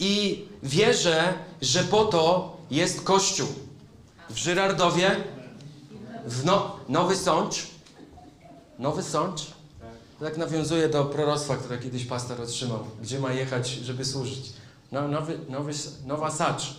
I 0.01 0.45
wierzę, 0.63 1.35
że 1.63 1.85
po 1.85 2.05
to 2.05 2.57
jest 2.71 3.05
Kościół. 3.05 3.49
W 4.31 4.37
Żyrardowie, 4.37 5.17
w 6.26 6.44
no, 6.44 6.76
Nowy 6.88 7.16
Sącz. 7.16 7.66
Nowy 8.78 9.02
Sącz. 9.02 9.46
Tak 10.20 10.37
nawiązuje 10.37 10.88
do 10.88 11.04
proroctwa, 11.04 11.56
które 11.56 11.78
kiedyś 11.78 12.04
pastor 12.04 12.40
otrzymał. 12.40 12.85
Gdzie 13.02 13.20
ma 13.20 13.33
jechać, 13.33 13.68
żeby 13.68 14.04
służyć. 14.04 14.52
No, 14.92 15.09
nowy, 15.09 15.38
nowy, 15.48 15.72
Nowa 16.06 16.30
Sacz. 16.30 16.74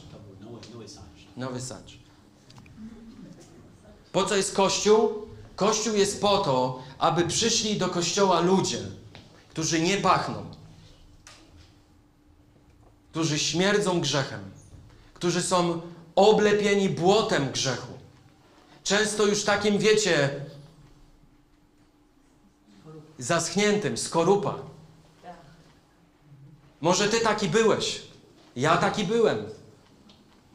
Nowy 1.38 1.62
Sacz. 1.62 1.98
Po 4.12 4.26
co 4.26 4.36
jest 4.36 4.56
Kościół? 4.56 5.10
Kościół 5.56 5.96
jest 5.96 6.22
po 6.22 6.38
to, 6.38 6.84
aby 6.98 7.28
przyszli 7.28 7.78
do 7.78 7.90
Kościoła 7.90 8.40
ludzie, 8.40 8.80
którzy 9.50 9.82
nie 9.82 9.98
pachną, 9.98 10.46
którzy 13.12 13.40
śmierdzą 13.40 14.02
grzechem, 14.02 14.40
którzy 15.14 15.42
są 15.42 15.82
oblepieni 16.16 16.90
błotem 16.90 17.52
grzechu. 17.52 17.91
Często 18.84 19.26
już 19.26 19.44
takim, 19.44 19.78
wiecie, 19.78 20.46
zaschniętym, 23.20 23.98
skorupa. 23.98 24.56
Może 26.82 27.10
ty 27.10 27.20
taki 27.20 27.48
byłeś. 27.48 28.02
Ja 28.56 28.78
taki 28.78 29.04
byłem. 29.04 29.46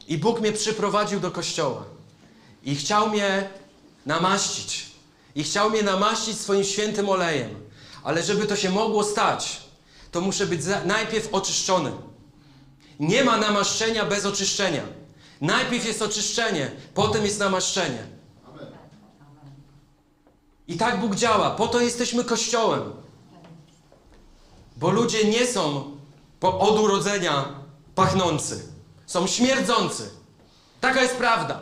I 0.07 0.17
Bóg 0.17 0.39
mnie 0.39 0.51
przyprowadził 0.51 1.19
do 1.19 1.31
kościoła. 1.31 1.83
I 2.63 2.75
chciał 2.75 3.09
mnie 3.09 3.49
namaścić. 4.05 4.91
I 5.35 5.43
chciał 5.43 5.69
mnie 5.69 5.83
namaścić 5.83 6.39
swoim 6.39 6.63
świętym 6.63 7.09
olejem. 7.09 7.49
Ale 8.03 8.23
żeby 8.23 8.45
to 8.45 8.55
się 8.55 8.69
mogło 8.69 9.03
stać, 9.03 9.61
to 10.11 10.21
muszę 10.21 10.45
być 10.45 10.61
najpierw 10.85 11.33
oczyszczony. 11.33 11.91
Nie 12.99 13.23
ma 13.23 13.37
namaszczenia 13.37 14.05
bez 14.05 14.25
oczyszczenia. 14.25 14.83
Najpierw 15.41 15.85
jest 15.85 16.01
oczyszczenie, 16.01 16.71
potem 16.93 17.25
jest 17.25 17.39
namaszczenie. 17.39 18.16
I 20.67 20.77
tak 20.77 20.99
Bóg 20.99 21.15
działa. 21.15 21.51
Po 21.51 21.67
to 21.67 21.81
jesteśmy 21.81 22.23
kościołem. 22.23 22.81
Bo 24.77 24.89
ludzie 24.91 25.23
nie 25.29 25.47
są 25.47 25.91
po, 26.39 26.59
od 26.59 26.79
urodzenia 26.79 27.45
pachnący. 27.95 28.67
Są 29.05 29.27
śmierdzący. 29.27 30.09
Taka 30.81 31.01
jest 31.01 31.15
prawda. 31.15 31.61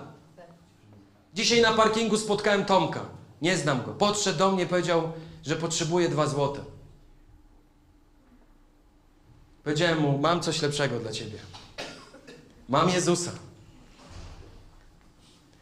Dzisiaj 1.34 1.62
na 1.62 1.74
parkingu 1.74 2.18
spotkałem 2.18 2.66
Tomka. 2.66 3.06
Nie 3.42 3.58
znam 3.58 3.84
go. 3.84 3.94
Podszedł 3.94 4.40
do 4.40 4.52
mnie, 4.52 4.66
powiedział, 4.66 5.12
że 5.44 5.56
potrzebuje 5.56 6.10
dwa 6.10 6.28
złote. 6.28 6.60
Powiedziałem 9.64 10.00
mu, 10.00 10.18
mam 10.18 10.42
coś 10.42 10.62
lepszego 10.62 11.00
dla 11.00 11.12
ciebie. 11.12 11.38
Mam 12.70 12.90
Jezusa. 12.90 13.32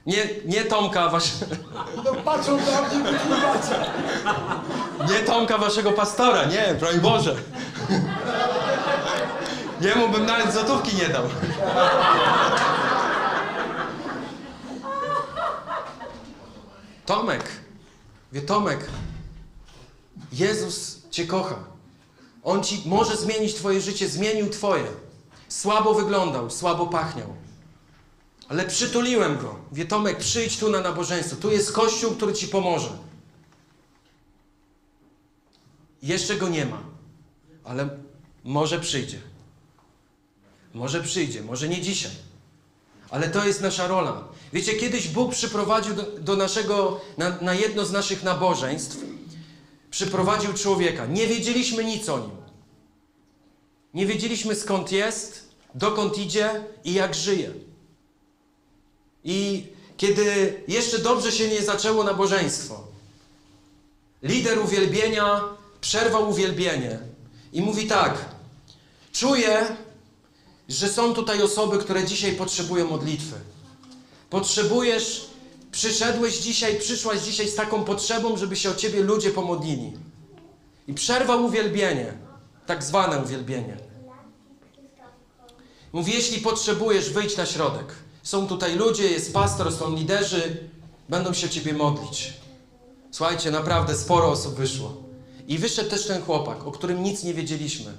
Nie, 0.06 0.28
nie 0.46 0.64
Tomka, 0.66 1.10
wasz, 1.10 1.32
No 2.06 2.14
patrzą 2.14 2.58
na 2.58 2.82
mnie, 2.82 3.12
wykluwacie. 3.12 3.92
nie 5.14 5.20
Tomka 5.20 5.58
waszego 5.58 5.92
pastora, 5.92 6.46
nie, 6.46 6.74
broń 6.80 7.00
Boże. 7.00 7.36
Jemu 9.82 10.10
bym 10.10 10.26
nawet 10.26 10.54
złotówki 10.54 10.96
nie 10.98 11.10
dał. 11.10 11.24
Tomek, 17.06 17.52
wie 18.32 18.42
Tomek, 18.42 18.88
Jezus 20.32 21.02
cię 21.12 21.28
kocha. 21.28 21.56
On 22.44 22.64
ci 22.64 22.84
może 22.86 23.18
zmienić 23.18 23.56
twoje 23.56 23.82
życie, 23.82 24.08
zmienił 24.10 24.50
twoje. 24.50 24.86
Słabo 25.50 25.94
wyglądał, 25.94 26.50
słabo 26.50 26.88
pachniał. 26.88 27.28
Ale 28.50 28.66
przytuliłem 28.66 29.38
go. 29.38 29.56
Wie 29.72 29.86
Tomek, 29.86 30.18
przyjdź 30.18 30.58
tu 30.58 30.70
na 30.70 30.82
nabożeństwo. 30.82 31.36
Tu 31.36 31.52
jest 31.52 31.72
kościół, 31.72 32.12
który 32.12 32.34
ci 32.34 32.48
pomoże. 32.48 32.98
Jeszcze 36.04 36.36
go 36.36 36.50
nie 36.50 36.66
ma, 36.66 36.84
ale 37.64 37.90
może 38.44 38.80
przyjdzie. 38.80 39.22
Może 40.74 41.04
przyjdzie, 41.04 41.42
może 41.42 41.70
nie 41.70 41.82
dzisiaj. 41.82 42.12
Ale 43.10 43.30
to 43.30 43.46
jest 43.46 43.62
nasza 43.62 43.88
rola. 43.88 44.28
Wiecie, 44.54 44.74
kiedyś 44.74 45.08
Bóg 45.08 45.32
przyprowadził 45.32 45.96
do, 45.96 46.04
do 46.04 46.36
naszego, 46.36 47.02
na, 47.18 47.38
na 47.42 47.54
jedno 47.54 47.86
z 47.86 47.92
naszych 47.92 48.24
nabożeństw, 48.24 48.98
przyprowadził 49.92 50.54
człowieka. 50.54 51.06
Nie 51.06 51.28
wiedzieliśmy 51.28 51.84
nic 51.84 52.10
o 52.10 52.20
nim. 52.20 52.32
Nie 53.94 54.06
wiedzieliśmy 54.06 54.56
skąd 54.56 54.92
jest, 54.92 55.50
dokąd 55.76 56.18
idzie 56.18 56.64
i 56.84 56.94
jak 56.94 57.16
żyje. 57.16 57.52
I 59.24 59.68
kiedy 59.98 60.62
jeszcze 60.68 61.00
dobrze 61.00 61.32
się 61.32 61.48
nie 61.48 61.62
zaczęło 61.62 62.04
nabożeństwo, 62.04 62.88
lider 64.24 64.60
uwielbienia 64.60 65.42
przerwał 65.82 66.30
uwielbienie 66.30 67.00
i 67.54 67.62
mówi 67.62 67.88
tak: 67.88 68.26
Czuję, 69.12 69.76
że 70.70 70.90
są 70.90 71.14
tutaj 71.14 71.42
osoby, 71.42 71.78
które 71.78 72.06
dzisiaj 72.06 72.32
potrzebują 72.36 72.88
modlitwy. 72.88 73.36
Potrzebujesz, 74.30 75.26
przyszedłeś 75.72 76.38
dzisiaj, 76.38 76.80
przyszłaś 76.80 77.22
dzisiaj 77.22 77.48
z 77.48 77.56
taką 77.56 77.84
potrzebą, 77.84 78.38
żeby 78.38 78.56
się 78.56 78.70
o 78.70 78.76
ciebie 78.76 79.04
ludzie 79.04 79.30
pomodlili. 79.30 79.94
I 80.88 80.94
przerwał 80.94 81.46
uwielbienie, 81.46 82.14
tak 82.66 82.84
zwane 82.84 83.20
uwielbienie. 83.24 83.78
Mówi, 85.94 86.14
jeśli 86.14 86.42
potrzebujesz, 86.42 87.10
wyjdź 87.10 87.38
na 87.38 87.46
środek. 87.46 87.86
Są 88.24 88.48
tutaj 88.48 88.76
ludzie, 88.76 89.04
jest 89.04 89.34
pastor, 89.34 89.74
są 89.74 89.96
liderzy, 89.96 90.58
będą 91.10 91.34
się 91.34 91.50
ciebie 91.50 91.74
modlić. 91.74 92.34
Słuchajcie, 93.12 93.52
naprawdę 93.52 93.96
sporo 93.96 94.32
osób 94.32 94.56
wyszło. 94.56 94.94
I 95.48 95.58
wyszedł 95.58 95.90
też 95.90 96.08
ten 96.08 96.22
chłopak, 96.22 96.68
o 96.68 96.72
którym 96.72 97.04
nic 97.04 97.24
nie 97.24 97.34
wiedzieliśmy. 97.34 97.92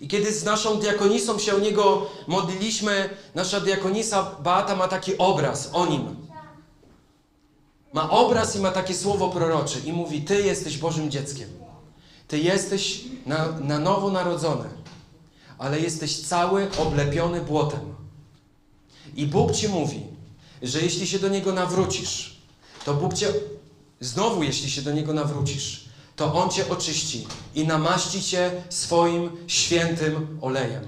I 0.00 0.08
kiedy 0.08 0.32
z 0.32 0.44
naszą 0.44 0.78
diakonisą 0.78 1.38
się 1.38 1.54
o 1.54 1.58
niego 1.58 2.06
modliliśmy, 2.26 3.10
nasza 3.34 3.60
diakonisa 3.60 4.36
Beata 4.42 4.76
ma 4.76 4.88
taki 4.88 5.18
obraz 5.18 5.70
o 5.72 5.86
nim. 5.86 6.16
Ma 7.92 8.10
obraz 8.10 8.56
i 8.56 8.60
ma 8.60 8.70
takie 8.70 8.94
słowo 8.94 9.28
prorocze 9.28 9.78
i 9.84 9.92
mówi: 9.92 10.22
Ty 10.22 10.42
jesteś 10.42 10.78
Bożym 10.78 11.10
dzieckiem. 11.10 11.48
Ty 12.28 12.38
jesteś 12.38 13.04
na, 13.26 13.52
na 13.60 13.78
nowo 13.78 14.10
narodzony, 14.10 14.68
ale 15.58 15.80
jesteś 15.80 16.20
cały 16.20 16.68
oblepiony 16.78 17.40
błotem. 17.40 17.91
I 19.16 19.26
Bóg 19.26 19.52
ci 19.52 19.68
mówi, 19.68 20.06
że 20.62 20.80
jeśli 20.80 21.06
się 21.06 21.18
do 21.18 21.28
niego 21.28 21.52
nawrócisz, 21.52 22.36
to 22.84 22.94
Bóg 22.94 23.14
cię, 23.14 23.32
znowu 24.00 24.42
jeśli 24.42 24.70
się 24.70 24.82
do 24.82 24.92
niego 24.92 25.12
nawrócisz, 25.12 25.84
to 26.16 26.34
on 26.34 26.50
cię 26.50 26.68
oczyści 26.68 27.26
i 27.54 27.66
namaści 27.66 28.22
cię 28.22 28.62
swoim 28.68 29.30
świętym 29.46 30.38
olejem. 30.40 30.84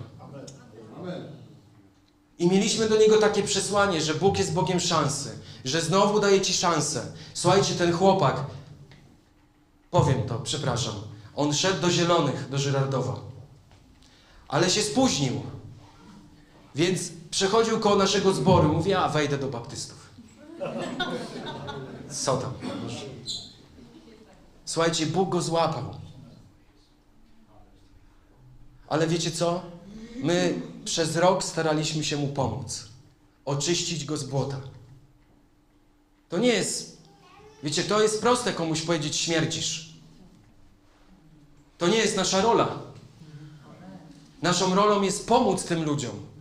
I 2.39 2.47
mieliśmy 2.47 2.89
do 2.89 2.97
niego 2.97 3.19
takie 3.19 3.43
przesłanie, 3.43 4.01
że 4.01 4.15
Bóg 4.15 4.39
jest 4.39 4.53
Bogiem 4.53 4.81
szansy, 4.81 5.39
że 5.65 5.81
znowu 5.81 6.21
daje 6.21 6.41
ci 6.41 6.53
szansę. 6.53 7.13
Słuchajcie, 7.35 7.75
ten 7.75 7.93
chłopak, 7.93 8.45
powiem 9.91 10.23
to, 10.23 10.39
przepraszam, 10.39 10.95
on 11.37 11.55
szedł 11.55 11.81
do 11.81 11.91
Zielonych, 11.91 12.49
do 12.51 12.59
Żyrardowa, 12.59 13.21
ale 14.49 14.71
się 14.71 14.83
spóźnił. 14.83 15.43
Więc 16.75 17.01
przechodził 17.35 17.81
koło 17.81 17.97
naszego 17.97 18.33
zboru, 18.33 18.73
mówi, 18.73 18.95
a 18.95 19.09
wejdę 19.09 19.39
do 19.39 19.49
baptystów. 19.49 20.11
Co 22.11 22.37
tam? 22.37 22.53
Słuchajcie, 24.65 25.07
Bóg 25.07 25.29
go 25.29 25.43
złapał. 25.43 25.95
Ale 28.89 29.07
wiecie 29.07 29.31
co? 29.31 29.63
My 30.17 30.63
przez 30.85 31.17
rok 31.17 31.45
staraliśmy 31.45 32.05
się 32.05 32.17
mu 32.17 32.29
pomóc. 32.29 32.89
Oczyścić 33.45 34.05
go 34.05 34.17
z 34.17 34.25
błota. 34.25 34.61
To 36.29 36.39
nie 36.39 36.49
jest, 36.49 36.99
wiecie, 37.63 37.85
to 37.85 38.03
jest 38.03 38.21
proste 38.21 38.53
komuś 38.53 38.83
powiedzieć 38.83 39.17
śmiercisz. 39.17 39.95
To 41.79 41.89
nie 41.89 41.97
jest 41.97 42.17
nasza 42.17 42.41
rola. 42.41 42.79
Naszą 44.43 44.75
rolą 44.75 45.03
jest 45.03 45.29
pomóc 45.29 45.65
tym 45.65 45.85
ludziom. 45.85 46.34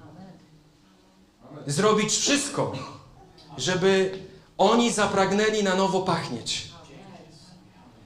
Zrobić 1.68 2.12
wszystko, 2.12 2.76
żeby 3.58 4.20
oni 4.58 4.94
zapragnęli 4.94 5.64
na 5.64 5.76
nowo 5.76 6.02
pachnieć. 6.02 6.68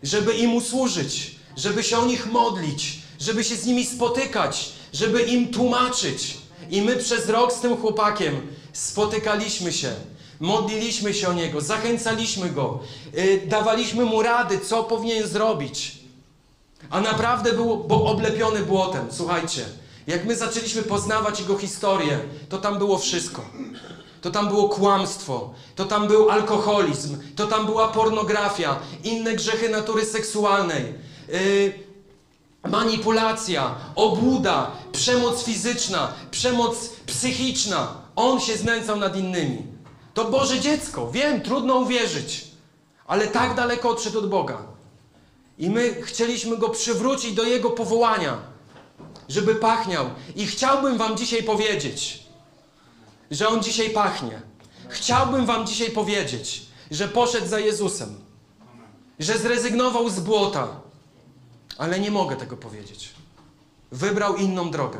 Żeby 0.03 0.33
im 0.33 0.55
usłużyć, 0.55 1.35
żeby 1.57 1.83
się 1.83 1.97
o 1.97 2.05
nich 2.05 2.31
modlić, 2.31 2.99
żeby 3.19 3.43
się 3.43 3.55
z 3.55 3.65
nimi 3.65 3.85
spotykać, 3.85 4.69
żeby 4.93 5.21
im 5.21 5.53
tłumaczyć. 5.53 6.37
I 6.69 6.81
my 6.81 6.95
przez 6.95 7.29
rok 7.29 7.53
z 7.53 7.59
tym 7.59 7.77
chłopakiem 7.77 8.47
spotykaliśmy 8.73 9.73
się, 9.73 9.93
modliliśmy 10.39 11.13
się 11.13 11.27
o 11.27 11.33
niego, 11.33 11.61
zachęcaliśmy 11.61 12.49
go, 12.49 12.79
yy, 13.13 13.41
dawaliśmy 13.47 14.05
mu 14.05 14.21
rady, 14.21 14.59
co 14.59 14.83
powinien 14.83 15.27
zrobić. 15.27 15.97
A 16.89 17.01
naprawdę 17.01 17.53
był 17.53 17.77
bo 17.77 18.05
oblepiony 18.05 18.59
błotem. 18.59 19.07
Słuchajcie, 19.11 19.65
jak 20.07 20.25
my 20.25 20.35
zaczęliśmy 20.35 20.81
poznawać 20.83 21.39
jego 21.39 21.57
historię, 21.57 22.19
to 22.49 22.57
tam 22.57 22.77
było 22.77 22.97
wszystko. 22.97 23.41
To 24.21 24.31
tam 24.31 24.47
było 24.47 24.69
kłamstwo, 24.69 25.53
to 25.75 25.85
tam 25.85 26.07
był 26.07 26.29
alkoholizm, 26.29 27.17
to 27.35 27.47
tam 27.47 27.65
była 27.65 27.87
pornografia, 27.87 28.79
inne 29.03 29.33
grzechy 29.33 29.69
natury 29.69 30.05
seksualnej, 30.05 30.93
yy, 31.29 31.73
manipulacja, 32.69 33.75
obłuda, 33.95 34.71
przemoc 34.91 35.43
fizyczna, 35.43 36.13
przemoc 36.31 36.89
psychiczna. 37.05 37.87
On 38.15 38.39
się 38.39 38.57
znęcał 38.57 38.95
nad 38.95 39.15
innymi. 39.15 39.63
To 40.13 40.25
Boże 40.25 40.59
dziecko, 40.59 41.11
wiem, 41.11 41.41
trudno 41.41 41.75
uwierzyć, 41.75 42.47
ale 43.07 43.27
tak 43.27 43.55
daleko 43.55 43.89
odszedł 43.89 44.19
od 44.19 44.29
Boga. 44.29 44.57
I 45.57 45.69
my 45.69 46.01
chcieliśmy 46.01 46.57
go 46.57 46.69
przywrócić 46.69 47.33
do 47.33 47.43
jego 47.43 47.69
powołania, 47.69 48.37
żeby 49.29 49.55
pachniał. 49.55 50.09
I 50.35 50.47
chciałbym 50.47 50.97
Wam 50.97 51.17
dzisiaj 51.17 51.43
powiedzieć, 51.43 52.23
że 53.31 53.47
on 53.47 53.63
dzisiaj 53.63 53.89
pachnie. 53.89 54.41
Chciałbym 54.89 55.45
Wam 55.45 55.67
dzisiaj 55.67 55.91
powiedzieć, 55.91 56.65
że 56.91 57.07
poszedł 57.07 57.47
za 57.47 57.59
Jezusem, 57.59 58.19
że 59.19 59.37
zrezygnował 59.37 60.09
z 60.09 60.19
błota, 60.19 60.81
ale 61.77 61.99
nie 61.99 62.11
mogę 62.11 62.35
tego 62.35 62.57
powiedzieć. 62.57 63.09
Wybrał 63.91 64.35
inną 64.35 64.71
drogę. 64.71 64.99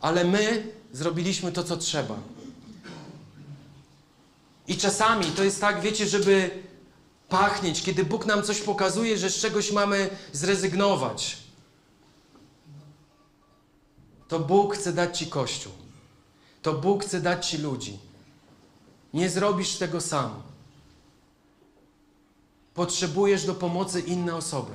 Ale 0.00 0.24
my 0.24 0.72
zrobiliśmy 0.92 1.52
to, 1.52 1.64
co 1.64 1.76
trzeba. 1.76 2.14
I 4.68 4.76
czasami 4.76 5.24
to 5.24 5.44
jest 5.44 5.60
tak, 5.60 5.80
wiecie, 5.80 6.06
żeby 6.08 6.50
pachnieć, 7.28 7.82
kiedy 7.82 8.04
Bóg 8.04 8.26
nam 8.26 8.42
coś 8.42 8.60
pokazuje, 8.60 9.18
że 9.18 9.30
z 9.30 9.40
czegoś 9.40 9.72
mamy 9.72 10.10
zrezygnować. 10.32 11.43
To 14.34 14.40
Bóg 14.40 14.74
chce 14.74 14.92
dać 14.92 15.18
Ci 15.18 15.26
Kościół. 15.26 15.72
To 16.62 16.72
Bóg 16.72 17.04
chce 17.04 17.20
dać 17.20 17.50
Ci 17.50 17.58
ludzi. 17.58 17.98
Nie 19.12 19.30
zrobisz 19.30 19.76
tego 19.76 20.00
sam. 20.00 20.42
Potrzebujesz 22.74 23.46
do 23.46 23.54
pomocy 23.54 24.00
inne 24.00 24.36
osoby. 24.36 24.72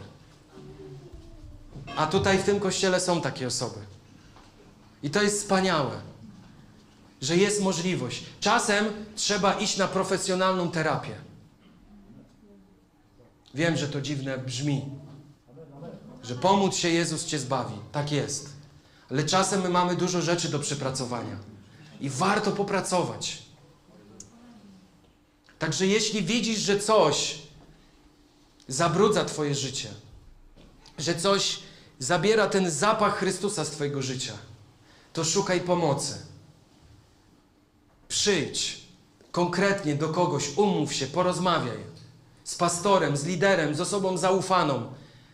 A 1.95 2.07
tutaj 2.07 2.37
w 2.37 2.43
tym 2.43 2.59
kościele 2.59 2.99
są 2.99 3.21
takie 3.21 3.47
osoby. 3.47 3.79
I 5.03 5.09
to 5.09 5.21
jest 5.21 5.41
wspaniałe. 5.41 6.01
że 7.21 7.37
jest 7.37 7.61
możliwość. 7.61 8.25
Czasem 8.39 8.85
trzeba 9.15 9.53
iść 9.53 9.77
na 9.77 9.87
profesjonalną 9.87 10.71
terapię. 10.71 11.15
Wiem, 13.53 13.77
że 13.77 13.87
to 13.87 14.01
dziwne 14.01 14.37
brzmi, 14.37 14.85
że 16.23 16.35
pomóc 16.35 16.75
się 16.75 16.89
Jezus 16.89 17.25
cię 17.25 17.39
zbawi. 17.39 17.75
Tak 17.91 18.11
jest. 18.11 18.58
Ale 19.11 19.23
czasem 19.23 19.61
my 19.61 19.69
mamy 19.69 19.95
dużo 19.95 20.21
rzeczy 20.21 20.49
do 20.49 20.59
przepracowania 20.59 21.37
i 22.01 22.09
warto 22.09 22.51
popracować. 22.51 23.41
Także 25.59 25.87
jeśli 25.87 26.23
widzisz, 26.23 26.59
że 26.59 26.79
coś 26.79 27.39
zabrudza 28.67 29.25
Twoje 29.25 29.55
życie, 29.55 29.89
że 30.97 31.15
coś 31.15 31.59
zabiera 31.99 32.47
ten 32.47 32.71
zapach 32.71 33.17
Chrystusa 33.17 33.65
z 33.65 33.71
Twojego 33.71 34.01
życia, 34.01 34.33
to 35.13 35.25
szukaj 35.25 35.61
pomocy. 35.61 36.17
Przyjdź 38.07 38.81
konkretnie 39.31 39.95
do 39.95 40.09
kogoś, 40.09 40.57
umów 40.57 40.93
się, 40.93 41.07
porozmawiaj 41.07 41.77
z 42.43 42.55
pastorem, 42.55 43.17
z 43.17 43.25
liderem, 43.25 43.75
z 43.75 43.81
osobą 43.81 44.17
zaufaną. 44.17 44.93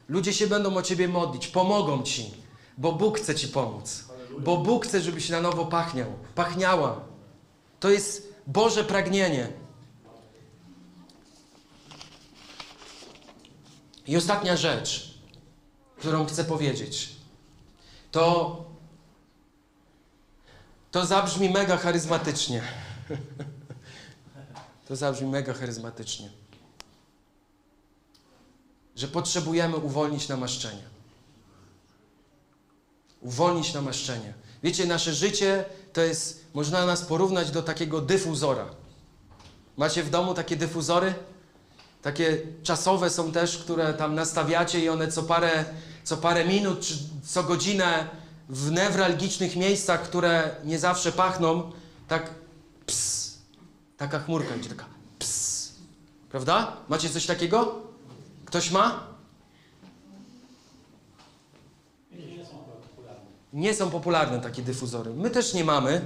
Ludzie 0.10 0.34
się 0.34 0.48
będą 0.48 0.78
o 0.78 0.82
Ciebie 0.82 1.08
modlić, 1.08 1.48
pomogą 1.48 2.04
Ci, 2.04 2.45
bo 2.78 2.92
Bóg 2.92 3.18
chce 3.20 3.36
Ci 3.36 3.48
pomóc. 3.48 4.06
Bo 4.40 4.58
Bóg 4.58 4.86
chce, 4.86 5.02
żebyś 5.02 5.30
na 5.30 5.42
nowo 5.42 5.66
pachniał, 5.66 6.14
pachniała. 6.36 7.02
To 7.80 7.90
jest 7.90 8.34
Boże 8.48 8.84
pragnienie. 8.84 9.48
I 14.08 14.18
ostatnia 14.18 14.58
rzecz, 14.58 15.20
którą 15.98 16.26
chcę 16.26 16.44
powiedzieć, 16.44 17.16
to 18.12 18.66
to 20.92 21.06
zabrzmi 21.06 21.50
mega 21.50 21.78
charyzmatycznie. 21.78 22.62
To 24.88 24.96
zabrzmi 24.96 25.28
mega 25.28 25.54
charyzmatycznie. 25.54 26.30
Że 28.96 29.08
potrzebujemy 29.08 29.78
uwolnić 29.78 30.28
namaszczenie. 30.28 30.95
Uwolnić 33.26 33.74
namaszczenie. 33.74 34.34
Wiecie, 34.64 34.86
nasze 34.86 35.14
życie 35.14 35.66
to 35.94 36.02
jest, 36.02 36.46
można 36.54 36.86
nas 36.86 37.02
porównać 37.02 37.52
do 37.52 37.64
takiego 37.64 38.02
dyfuzora. 38.02 38.66
Macie 39.78 40.04
w 40.04 40.10
domu 40.10 40.34
takie 40.34 40.56
dyfuzory? 40.56 41.14
Takie 42.02 42.42
czasowe 42.64 43.10
są 43.10 43.32
też, 43.32 43.58
które 43.58 43.94
tam 43.94 44.16
nastawiacie 44.16 44.80
i 44.80 44.90
one 44.90 45.12
co 45.12 45.24
parę, 45.24 45.66
co 46.04 46.18
parę 46.18 46.46
minut 46.46 46.80
czy 46.82 46.98
co 47.28 47.44
godzinę 47.44 48.08
w 48.50 48.72
newralgicznych 48.72 49.56
miejscach, 49.56 50.02
które 50.02 50.56
nie 50.64 50.80
zawsze 50.80 51.12
pachną, 51.12 51.72
tak 52.08 52.30
ps, 52.86 53.38
taka 53.98 54.20
chmurka 54.20 54.56
idzie, 54.56 54.70
taka 54.70 54.86
ps. 55.20 55.72
Prawda? 56.30 56.78
Macie 56.90 57.10
coś 57.10 57.26
takiego? 57.26 57.76
Ktoś 58.46 58.72
ma? 58.72 59.15
Nie 63.56 63.74
są 63.74 63.90
popularne 63.90 64.42
takie 64.42 64.62
dyfuzory. 64.62 65.14
My 65.14 65.30
też 65.30 65.54
nie 65.54 65.64
mamy, 65.64 66.02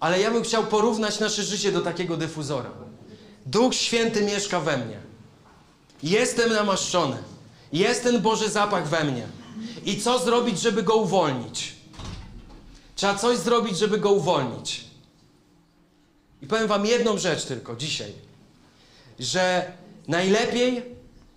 ale 0.00 0.20
ja 0.20 0.30
bym 0.30 0.42
chciał 0.42 0.66
porównać 0.66 1.20
nasze 1.20 1.42
życie 1.42 1.72
do 1.72 1.80
takiego 1.80 2.16
dyfuzora. 2.16 2.70
Duch 3.46 3.74
Święty 3.74 4.24
mieszka 4.24 4.60
we 4.60 4.76
mnie. 4.76 5.00
Jestem 6.02 6.52
namaszczony. 6.52 7.16
Jest 7.72 8.02
ten 8.02 8.22
Boży 8.22 8.50
zapach 8.50 8.88
we 8.88 9.04
mnie. 9.04 9.26
I 9.84 10.00
co 10.00 10.18
zrobić, 10.18 10.60
żeby 10.60 10.82
go 10.82 10.96
uwolnić? 10.96 11.74
Trzeba 12.96 13.14
coś 13.14 13.38
zrobić, 13.38 13.78
żeby 13.78 13.98
go 13.98 14.10
uwolnić. 14.10 14.84
I 16.42 16.46
powiem 16.46 16.68
Wam 16.68 16.86
jedną 16.86 17.18
rzecz 17.18 17.44
tylko 17.44 17.76
dzisiaj, 17.76 18.12
że 19.18 19.72
najlepiej 20.08 20.82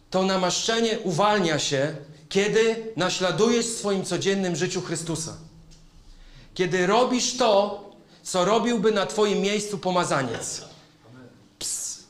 to 0.10 0.24
namaszczenie 0.24 1.00
uwalnia 1.00 1.60
się, 1.60 1.96
kiedy 2.30 2.94
naśladujesz 2.96 3.66
w 3.66 3.78
swoim 3.78 4.06
codziennym 4.06 4.56
życiu 4.56 4.82
Chrystusa. 4.82 5.38
Kiedy 6.54 6.88
robisz 6.88 7.38
to, 7.38 7.84
co 8.24 8.46
robiłby 8.46 8.92
na 8.92 9.06
Twoim 9.06 9.40
miejscu 9.40 9.78
pomazaniec. 9.78 10.66
Ps. 11.60 12.04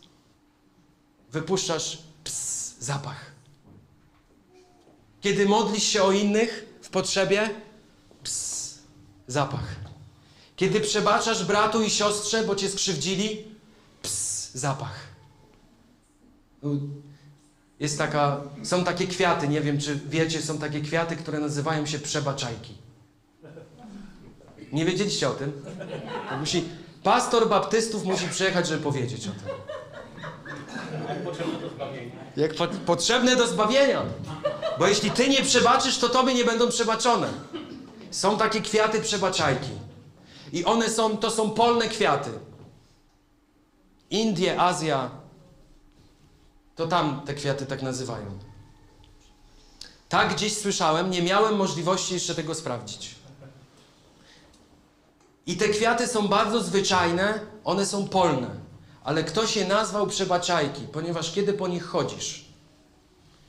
Wypuszczasz 1.32 1.98
ps, 2.24 2.76
zapach. 2.80 3.32
Kiedy 5.22 5.46
modlisz 5.46 5.84
się 5.84 6.04
o 6.04 6.12
innych 6.12 6.66
w 6.82 6.90
potrzebie, 6.90 7.50
ps, 8.24 8.78
zapach. 9.28 9.76
Kiedy 10.56 10.82
przebaczasz 10.82 11.46
bratu 11.46 11.82
i 11.82 11.90
siostrze, 11.90 12.44
bo 12.44 12.56
cię 12.56 12.70
skrzywdzili, 12.70 13.46
ps, 14.02 14.52
zapach. 14.54 15.08
Jest 17.80 17.98
taka, 17.98 18.42
są 18.64 18.84
takie 18.84 19.08
kwiaty, 19.08 19.48
nie 19.48 19.62
wiem 19.62 19.80
czy 19.80 20.00
wiecie, 20.06 20.42
są 20.42 20.58
takie 20.58 20.82
kwiaty, 20.82 21.16
które 21.16 21.40
nazywają 21.40 21.86
się 21.86 22.00
przebaczajki. 22.00 22.74
Nie 24.72 24.86
wiedzieliście 24.86 25.30
o 25.30 25.32
tym? 25.32 25.52
To 26.30 26.38
musi, 26.38 26.64
pastor 27.04 27.50
baptystów 27.50 28.04
musi 28.06 28.28
przyjechać, 28.28 28.68
żeby 28.68 28.84
powiedzieć 28.84 29.28
o 29.28 29.32
tym. 29.32 29.42
Potrzebne 31.24 31.60
do 31.60 31.70
zbawienia. 31.70 32.12
Jak 32.38 32.56
po, 32.56 32.68
potrzebne 32.68 33.36
do 33.36 33.48
zbawienia. 33.48 34.04
Bo 34.80 34.88
jeśli 34.88 35.12
ty 35.12 35.30
nie 35.30 35.42
przebaczysz, 35.42 35.98
to 35.98 36.10
tobie 36.10 36.34
nie 36.34 36.46
będą 36.46 36.70
przebaczone. 36.70 37.28
Są 38.12 38.38
takie 38.38 38.62
kwiaty 38.62 39.02
przebaczajki. 39.02 39.70
I 40.54 40.66
one 40.66 40.90
są, 40.90 41.18
to 41.18 41.32
są 41.32 41.50
polne 41.50 41.88
kwiaty. 41.88 42.30
Indie, 44.10 44.62
Azja, 44.62 45.10
to 46.78 46.88
tam 46.88 47.22
te 47.22 47.34
kwiaty 47.34 47.66
tak 47.66 47.82
nazywają. 47.82 48.40
Tak 50.10 50.36
gdzieś 50.36 50.58
słyszałem, 50.58 51.12
nie 51.12 51.22
miałem 51.22 51.56
możliwości 51.56 52.14
jeszcze 52.14 52.36
tego 52.36 52.56
sprawdzić. 52.56 53.16
I 55.46 55.58
te 55.58 55.70
kwiaty 55.70 56.08
są 56.08 56.28
bardzo 56.28 56.64
zwyczajne, 56.64 57.40
one 57.64 57.86
są 57.86 58.08
polne. 58.08 58.50
Ale 59.04 59.24
ktoś 59.24 59.56
je 59.56 59.68
nazwał 59.68 60.08
przebaczajki, 60.08 60.82
ponieważ 60.92 61.32
kiedy 61.32 61.54
po 61.54 61.68
nich 61.68 61.86
chodzisz, 61.86 62.46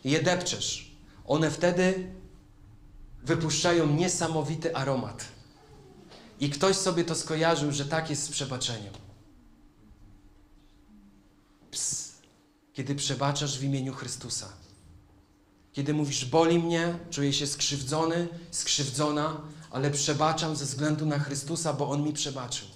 je 0.05 0.23
depczesz, 0.23 0.91
one 1.27 1.51
wtedy 1.51 2.13
wypuszczają 3.23 3.87
niesamowity 3.87 4.77
aromat. 4.77 5.25
I 6.41 6.51
ktoś 6.51 6.77
sobie 6.77 7.05
to 7.05 7.15
skojarzył, 7.15 7.73
że 7.73 7.85
tak 7.85 8.11
jest 8.11 8.23
z 8.23 8.29
przebaczeniem. 8.29 8.93
Ps. 11.71 12.13
Kiedy 12.79 12.95
przebaczasz 12.95 13.59
w 13.59 13.65
imieniu 13.65 13.95
Chrystusa. 13.95 14.49
Kiedy 15.73 15.95
mówisz, 15.95 16.25
boli 16.25 16.59
mnie, 16.59 16.99
czuję 17.11 17.33
się 17.33 17.47
skrzywdzony, 17.47 18.29
skrzywdzona, 18.51 19.41
ale 19.71 19.91
przebaczam 19.91 20.57
ze 20.57 20.65
względu 20.65 21.07
na 21.07 21.19
Chrystusa, 21.19 21.73
bo 21.73 21.91
On 21.91 22.03
mi 22.03 22.13
przebaczył. 22.13 22.69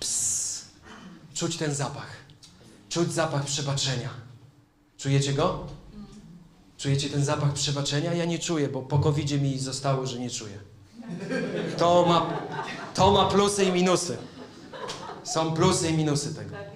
Ps. 0.00 0.64
Czuć 1.34 1.56
ten 1.56 1.74
zapach. 1.74 2.10
Czuć 2.88 3.12
zapach 3.12 3.44
przebaczenia. 3.44 4.10
Czujecie 4.98 5.32
go? 5.32 5.66
Czujecie 6.78 7.10
ten 7.10 7.24
zapach 7.24 7.52
przebaczenia? 7.52 8.14
Ja 8.14 8.24
nie 8.24 8.38
czuję, 8.38 8.68
bo 8.68 8.82
po 8.82 8.98
covid 8.98 9.42
mi 9.42 9.58
zostało, 9.58 10.06
że 10.06 10.18
nie 10.18 10.30
czuję. 10.30 10.58
To 11.78 12.04
ma, 12.08 12.38
to 12.94 13.12
ma 13.12 13.24
plusy 13.24 13.64
i 13.64 13.72
minusy. 13.72 14.16
Są 15.24 15.52
plusy 15.52 15.88
i 15.90 15.92
minusy 15.92 16.34
tego. 16.34 16.71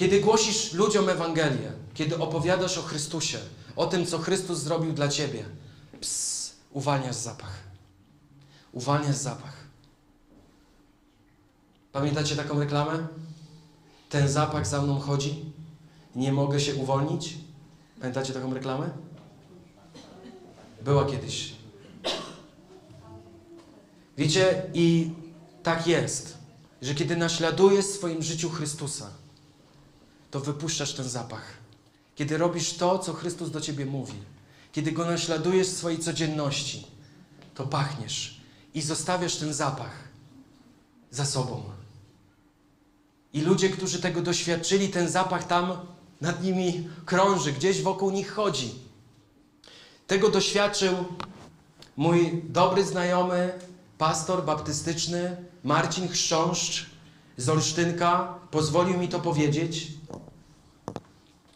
Kiedy 0.00 0.20
głosisz 0.20 0.72
ludziom 0.72 1.08
Ewangelię, 1.08 1.72
kiedy 1.94 2.18
opowiadasz 2.18 2.78
o 2.78 2.82
Chrystusie, 2.82 3.38
o 3.76 3.86
tym, 3.86 4.06
co 4.06 4.18
Chrystus 4.18 4.58
zrobił 4.58 4.92
dla 4.92 5.08
ciebie, 5.08 5.44
ps, 6.00 6.52
uwalniasz 6.70 7.16
zapach. 7.16 7.52
Uwalniasz 8.72 9.16
zapach. 9.16 9.56
Pamiętacie 11.92 12.36
taką 12.36 12.60
reklamę? 12.60 13.06
Ten 14.10 14.28
zapach 14.28 14.66
za 14.66 14.82
mną 14.82 15.00
chodzi, 15.00 15.44
nie 16.16 16.32
mogę 16.32 16.60
się 16.60 16.74
uwolnić. 16.74 17.34
Pamiętacie 18.00 18.32
taką 18.32 18.54
reklamę? 18.54 18.90
Była 20.84 21.04
kiedyś. 21.04 21.52
Wiecie, 24.16 24.62
i 24.74 25.10
tak 25.62 25.86
jest, 25.86 26.38
że 26.82 26.94
kiedy 26.94 27.16
naśladujesz 27.16 27.86
w 27.86 27.94
swoim 27.94 28.22
życiu 28.22 28.50
Chrystusa, 28.50 29.19
to 30.30 30.40
wypuszczasz 30.40 30.92
ten 30.92 31.08
zapach. 31.08 31.44
Kiedy 32.14 32.38
robisz 32.38 32.74
to, 32.74 32.98
co 32.98 33.12
Chrystus 33.12 33.50
do 33.50 33.60
ciebie 33.60 33.86
mówi, 33.86 34.14
kiedy 34.72 34.92
go 34.92 35.04
naśladujesz 35.04 35.68
w 35.68 35.76
swojej 35.76 35.98
codzienności, 35.98 36.86
to 37.54 37.66
pachniesz 37.66 38.40
i 38.74 38.82
zostawiasz 38.82 39.36
ten 39.36 39.54
zapach 39.54 40.08
za 41.10 41.24
sobą. 41.24 41.62
I 43.32 43.40
ludzie, 43.40 43.70
którzy 43.70 43.98
tego 43.98 44.22
doświadczyli, 44.22 44.88
ten 44.88 45.08
zapach 45.08 45.46
tam 45.46 45.72
nad 46.20 46.42
nimi 46.42 46.88
krąży, 47.04 47.52
gdzieś 47.52 47.82
wokół 47.82 48.10
nich 48.10 48.32
chodzi. 48.32 48.74
Tego 50.06 50.28
doświadczył 50.28 50.94
mój 51.96 52.42
dobry 52.44 52.84
znajomy, 52.84 53.58
pastor 53.98 54.44
baptystyczny 54.44 55.36
Marcin 55.64 56.08
Chrząszcz 56.08 56.89
z 57.40 57.48
Olsztynka 57.48 58.34
pozwolił 58.50 58.98
mi 58.98 59.08
to 59.08 59.20
powiedzieć. 59.20 59.88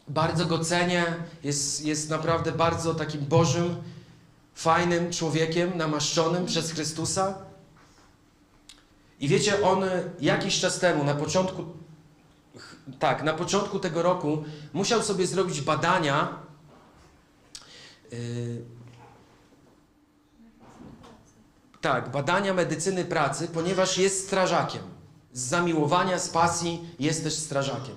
Bardzo 0.09 0.47
go 0.47 0.59
cenię, 0.59 1.05
jest, 1.43 1.85
jest 1.85 2.11
naprawdę 2.11 2.53
bardzo 2.53 2.95
takim 2.95 3.21
bożym, 3.21 3.77
fajnym 4.55 5.13
człowiekiem, 5.13 5.77
namaszczonym 5.77 6.47
przez 6.47 6.73
Chrystusa. 6.73 7.39
I 9.21 9.29
wiecie, 9.29 9.63
on 9.63 9.85
jakiś 10.21 10.61
czas 10.61 10.79
temu, 10.79 11.05
na 11.05 11.15
początku, 11.15 11.65
tak, 12.99 13.23
na 13.23 13.33
początku 13.33 13.79
tego 13.79 14.03
roku 14.03 14.45
musiał 14.73 15.03
sobie 15.03 15.27
zrobić 15.27 15.61
badania. 15.61 16.39
Yy, 18.13 18.19
tak, 21.81 22.11
badania 22.11 22.55
medycyny 22.55 23.05
pracy, 23.05 23.49
ponieważ 23.49 23.99
jest 23.99 24.27
strażakiem. 24.27 24.94
Z 25.35 25.41
zamiłowania, 25.41 26.19
z 26.19 26.29
pasji 26.29 26.89
jest 26.99 27.25
też 27.25 27.35
strażakiem. 27.35 27.95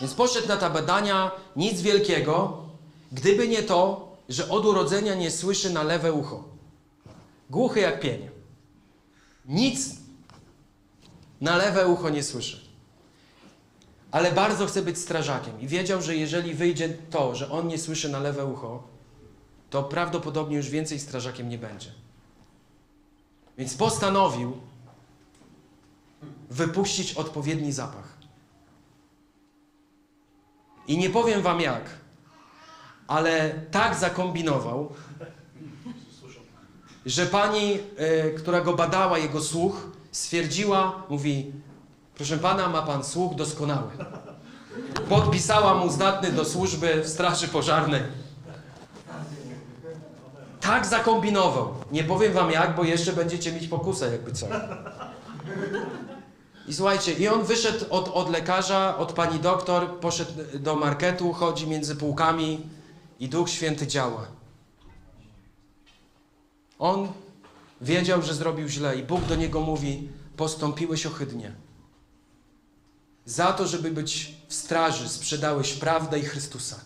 Więc 0.00 0.14
poszedł 0.14 0.48
na 0.48 0.56
te 0.56 0.70
badania, 0.70 1.30
nic 1.56 1.80
wielkiego, 1.80 2.62
gdyby 3.12 3.48
nie 3.48 3.62
to, 3.62 4.12
że 4.28 4.48
od 4.48 4.66
urodzenia 4.66 5.14
nie 5.14 5.30
słyszy 5.30 5.70
na 5.70 5.82
lewe 5.82 6.12
ucho. 6.12 6.44
Głuchy 7.50 7.80
jak 7.80 8.00
pień. 8.00 8.28
Nic 9.44 9.90
na 11.40 11.56
lewe 11.56 11.88
ucho 11.88 12.10
nie 12.10 12.22
słyszy. 12.22 12.60
Ale 14.10 14.32
bardzo 14.32 14.66
chce 14.66 14.82
być 14.82 14.98
strażakiem 14.98 15.60
i 15.60 15.66
wiedział, 15.66 16.02
że 16.02 16.16
jeżeli 16.16 16.54
wyjdzie 16.54 16.88
to, 17.10 17.34
że 17.34 17.50
on 17.50 17.68
nie 17.68 17.78
słyszy 17.78 18.08
na 18.08 18.18
lewe 18.18 18.44
ucho, 18.44 18.82
to 19.70 19.82
prawdopodobnie 19.82 20.56
już 20.56 20.68
więcej 20.70 21.00
strażakiem 21.00 21.48
nie 21.48 21.58
będzie. 21.58 21.92
Więc 23.58 23.74
postanowił 23.74 24.56
wypuścić 26.52 27.14
odpowiedni 27.14 27.72
zapach. 27.72 28.12
I 30.88 30.98
nie 30.98 31.10
powiem 31.10 31.42
wam 31.42 31.60
jak, 31.60 31.90
ale 33.06 33.54
tak 33.70 33.94
zakombinował, 33.94 34.92
że 37.06 37.26
pani, 37.26 37.78
e, 37.96 38.30
która 38.30 38.60
go 38.60 38.72
badała, 38.72 39.18
jego 39.18 39.40
słuch, 39.40 39.86
stwierdziła, 40.12 41.02
mówi, 41.08 41.52
proszę 42.14 42.38
pana, 42.38 42.68
ma 42.68 42.82
pan 42.82 43.04
słuch 43.04 43.34
doskonały. 43.34 43.90
Podpisała 45.08 45.74
mu 45.74 45.90
zdatny 45.90 46.32
do 46.32 46.44
służby 46.44 47.02
w 47.02 47.08
Straży 47.08 47.48
Pożarnej. 47.48 48.02
Tak 50.60 50.86
zakombinował. 50.86 51.74
Nie 51.92 52.04
powiem 52.04 52.32
wam 52.32 52.50
jak, 52.50 52.76
bo 52.76 52.84
jeszcze 52.84 53.12
będziecie 53.12 53.52
mieć 53.52 53.68
pokusę, 53.68 54.12
jakby 54.12 54.32
co. 54.32 54.46
I 56.66 56.74
słuchajcie, 56.74 57.12
i 57.12 57.28
on 57.28 57.44
wyszedł 57.44 57.84
od, 57.90 58.08
od 58.08 58.30
lekarza, 58.30 58.98
od 58.98 59.12
pani 59.12 59.40
doktor, 59.40 60.00
poszedł 60.00 60.32
do 60.58 60.76
marketu, 60.76 61.32
chodzi 61.32 61.66
między 61.66 61.96
półkami 61.96 62.60
i 63.20 63.28
Duch 63.28 63.50
Święty 63.50 63.86
działa. 63.86 64.26
On 66.78 67.12
wiedział, 67.80 68.22
że 68.22 68.34
zrobił 68.34 68.68
źle 68.68 68.96
i 68.96 69.02
Bóg 69.02 69.24
do 69.24 69.36
niego 69.36 69.60
mówi: 69.60 70.08
Postąpiłeś 70.36 71.06
ohydnie. 71.06 71.52
Za 73.24 73.52
to, 73.52 73.66
żeby 73.66 73.90
być 73.90 74.34
w 74.48 74.54
straży, 74.54 75.08
sprzedałeś 75.08 75.74
prawdę 75.74 76.18
i 76.18 76.22
Chrystusa. 76.22 76.80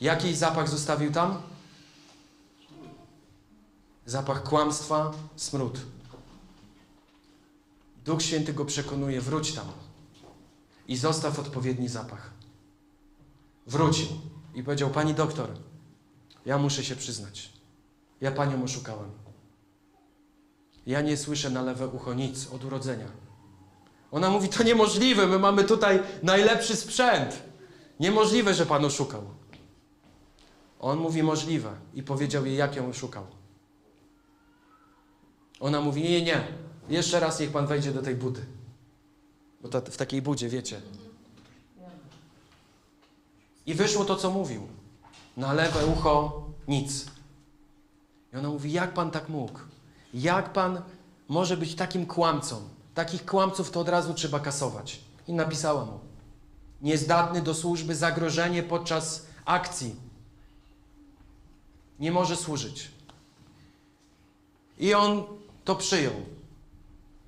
Jaki 0.00 0.34
zapach 0.34 0.68
zostawił 0.68 1.12
tam? 1.12 1.42
Zapach 4.06 4.42
kłamstwa, 4.42 5.12
smród. 5.36 5.80
Duch 8.04 8.22
Święty 8.22 8.52
go 8.52 8.64
przekonuje, 8.64 9.20
wróć 9.20 9.52
tam 9.52 9.66
i 10.88 10.96
zostaw 10.96 11.38
odpowiedni 11.38 11.88
zapach. 11.88 12.30
Wrócił 13.66 14.06
i 14.54 14.62
powiedział, 14.62 14.90
pani 14.90 15.14
doktor, 15.14 15.50
ja 16.46 16.58
muszę 16.58 16.84
się 16.84 16.96
przyznać, 16.96 17.52
ja 18.20 18.32
panią 18.32 18.64
oszukałem. 18.64 19.10
Ja 20.86 21.00
nie 21.00 21.16
słyszę 21.16 21.50
na 21.50 21.62
lewe 21.62 21.88
ucho 21.88 22.14
nic 22.14 22.50
od 22.52 22.64
urodzenia. 22.64 23.08
Ona 24.12 24.30
mówi, 24.30 24.48
to 24.48 24.62
niemożliwe, 24.62 25.26
my 25.26 25.38
mamy 25.38 25.64
tutaj 25.64 26.02
najlepszy 26.22 26.76
sprzęt. 26.76 27.42
Niemożliwe, 28.00 28.54
że 28.54 28.66
pan 28.66 28.84
oszukał. 28.84 29.22
On 30.80 30.98
mówi 30.98 31.22
możliwe 31.22 31.76
i 31.94 32.02
powiedział 32.02 32.46
jej, 32.46 32.56
jak 32.56 32.76
ją 32.76 32.88
oszukał. 32.88 33.26
Ona 35.60 35.80
mówi, 35.80 36.02
nie, 36.02 36.22
nie. 36.22 36.46
Jeszcze 36.88 37.20
raz 37.20 37.40
niech 37.40 37.50
pan 37.50 37.66
wejdzie 37.66 37.92
do 37.92 38.02
tej 38.02 38.14
budy. 38.14 38.46
Bo 39.60 39.68
ta, 39.68 39.80
w 39.80 39.96
takiej 39.96 40.22
budzie, 40.22 40.48
wiecie. 40.48 40.80
I 43.66 43.74
wyszło 43.74 44.04
to, 44.04 44.16
co 44.16 44.30
mówił. 44.30 44.66
Na 45.36 45.52
lewe 45.52 45.86
ucho 45.86 46.44
nic. 46.68 47.06
I 48.32 48.36
ona 48.36 48.48
mówi, 48.48 48.72
jak 48.72 48.94
pan 48.94 49.10
tak 49.10 49.28
mógł? 49.28 49.58
Jak 50.14 50.52
pan 50.52 50.82
może 51.28 51.56
być 51.56 51.74
takim 51.74 52.06
kłamcą? 52.06 52.68
Takich 52.94 53.26
kłamców 53.26 53.70
to 53.70 53.80
od 53.80 53.88
razu 53.88 54.14
trzeba 54.14 54.40
kasować. 54.40 55.00
I 55.28 55.32
napisała 55.32 55.84
mu. 55.84 55.98
Niezdatny 56.82 57.42
do 57.42 57.54
służby, 57.54 57.94
zagrożenie 57.94 58.62
podczas 58.62 59.26
akcji. 59.44 59.96
Nie 62.00 62.12
może 62.12 62.36
służyć. 62.36 62.90
I 64.78 64.94
on 64.94 65.24
to 65.64 65.76
przyjął. 65.76 66.14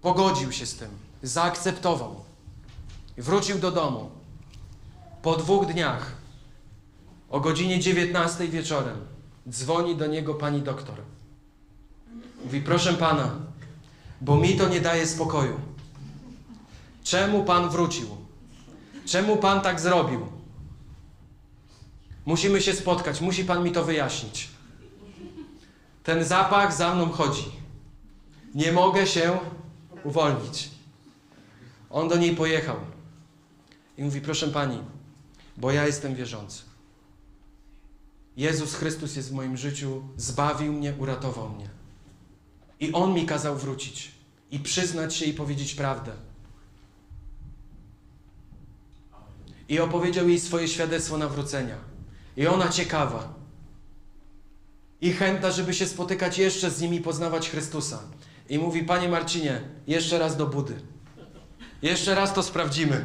Pogodził 0.02 0.52
się 0.52 0.66
z 0.66 0.76
tym. 0.76 0.88
Zaakceptował. 1.22 2.24
Wrócił 3.18 3.58
do 3.58 3.70
domu. 3.70 4.10
Po 5.22 5.36
dwóch 5.36 5.66
dniach, 5.66 6.12
o 7.30 7.40
godzinie 7.40 7.80
19 7.80 8.48
wieczorem, 8.48 8.96
dzwoni 9.50 9.96
do 9.96 10.06
niego 10.06 10.34
pani 10.34 10.62
doktor. 10.62 10.94
Mówi, 12.44 12.60
proszę 12.60 12.94
pana, 12.94 13.30
bo 14.20 14.36
mi 14.36 14.56
to 14.56 14.68
nie 14.68 14.80
daje 14.80 15.06
spokoju. 15.06 15.60
Czemu 17.04 17.44
pan 17.44 17.70
wrócił? 17.70 18.08
Czemu 19.06 19.36
pan 19.36 19.60
tak 19.60 19.80
zrobił? 19.80 20.26
Musimy 22.26 22.62
się 22.62 22.72
spotkać, 22.72 23.20
musi 23.20 23.44
pan 23.44 23.64
mi 23.64 23.72
to 23.72 23.84
wyjaśnić. 23.84 24.48
Ten 26.02 26.24
zapach 26.24 26.74
za 26.74 26.94
mną 26.94 27.10
chodzi. 27.10 27.55
Nie 28.56 28.72
mogę 28.72 29.06
się 29.06 29.38
uwolnić. 30.04 30.70
On 31.90 32.08
do 32.08 32.16
niej 32.16 32.36
pojechał 32.36 32.76
i 33.98 34.02
mówi: 34.02 34.20
Proszę 34.20 34.48
pani, 34.48 34.78
bo 35.56 35.72
ja 35.72 35.86
jestem 35.86 36.14
wierzący. 36.14 36.62
Jezus 38.36 38.74
Chrystus 38.74 39.16
jest 39.16 39.30
w 39.30 39.32
moim 39.32 39.56
życiu, 39.56 40.02
zbawił 40.16 40.72
mnie, 40.72 40.94
uratował 40.98 41.48
mnie. 41.48 41.68
I 42.80 42.92
On 42.92 43.14
mi 43.14 43.26
kazał 43.26 43.56
wrócić 43.56 44.10
i 44.50 44.58
przyznać 44.60 45.14
się 45.14 45.24
i 45.24 45.34
powiedzieć 45.34 45.74
prawdę. 45.74 46.12
I 49.68 49.80
opowiedział 49.80 50.28
jej 50.28 50.40
swoje 50.40 50.68
świadectwo 50.68 51.18
nawrócenia. 51.18 51.76
I 52.36 52.46
ona 52.46 52.68
ciekawa. 52.68 53.34
I 55.00 55.12
chętna, 55.12 55.50
żeby 55.50 55.74
się 55.74 55.86
spotykać 55.86 56.38
jeszcze 56.38 56.70
z 56.70 56.80
nimi, 56.80 57.00
poznawać 57.00 57.50
Chrystusa. 57.50 57.98
I 58.48 58.58
mówi, 58.58 58.82
Panie 58.82 59.08
Marcinie, 59.08 59.60
jeszcze 59.86 60.18
raz 60.18 60.36
do 60.36 60.46
budy. 60.46 60.74
Jeszcze 61.82 62.14
raz 62.14 62.34
to 62.34 62.42
sprawdzimy. 62.42 63.04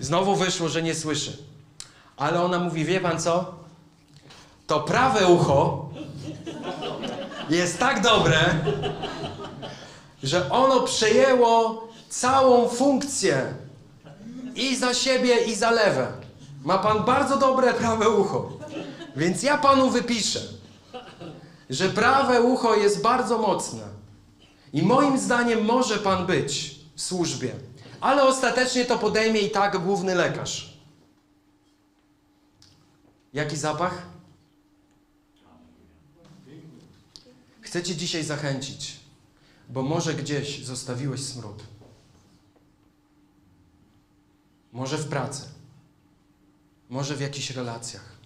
Znowu 0.00 0.36
wyszło, 0.36 0.68
że 0.68 0.82
nie 0.82 0.94
słyszy. 0.94 1.36
Ale 2.16 2.42
ona 2.42 2.58
mówi, 2.58 2.84
wie 2.84 3.00
pan 3.00 3.20
co? 3.20 3.54
To 4.66 4.80
prawe 4.80 5.26
ucho 5.26 5.88
jest 7.50 7.78
tak 7.78 8.02
dobre, 8.02 8.38
że 10.22 10.50
ono 10.50 10.80
przejęło 10.80 11.88
całą 12.08 12.68
funkcję 12.68 13.54
i 14.54 14.76
za 14.76 14.94
siebie, 14.94 15.44
i 15.44 15.54
za 15.54 15.70
lewe. 15.70 16.12
Ma 16.64 16.78
pan 16.78 17.04
bardzo 17.04 17.36
dobre 17.36 17.74
prawe 17.74 18.08
ucho. 18.08 18.52
Więc 19.16 19.42
ja 19.42 19.58
panu 19.58 19.90
wypiszę, 19.90 20.40
że 21.70 21.88
prawe 21.88 22.42
ucho 22.42 22.74
jest 22.74 23.02
bardzo 23.02 23.38
mocne. 23.38 23.82
I 24.72 24.82
moim 24.82 25.18
zdaniem 25.18 25.64
może 25.64 25.98
pan 25.98 26.26
być 26.26 26.80
w 26.94 27.02
służbie. 27.02 27.54
Ale 28.00 28.22
ostatecznie 28.22 28.84
to 28.84 28.98
podejmie 28.98 29.40
i 29.40 29.50
tak 29.50 29.78
główny 29.78 30.14
lekarz. 30.14 30.78
Jaki 33.32 33.56
zapach? 33.56 34.02
Chcę 37.60 37.82
Cię 37.82 37.96
dzisiaj 37.96 38.24
zachęcić, 38.24 38.96
bo 39.68 39.82
może 39.82 40.14
gdzieś 40.14 40.64
zostawiłeś 40.64 41.24
smród. 41.24 41.62
Może 44.72 44.98
w 44.98 45.08
pracy, 45.08 45.42
może 46.88 47.16
w 47.16 47.20
jakichś 47.20 47.50
relacjach, 47.50 48.17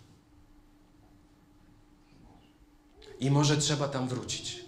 i 3.22 3.30
może 3.30 3.56
trzeba 3.56 3.88
tam 3.88 4.08
wrócić. 4.08 4.64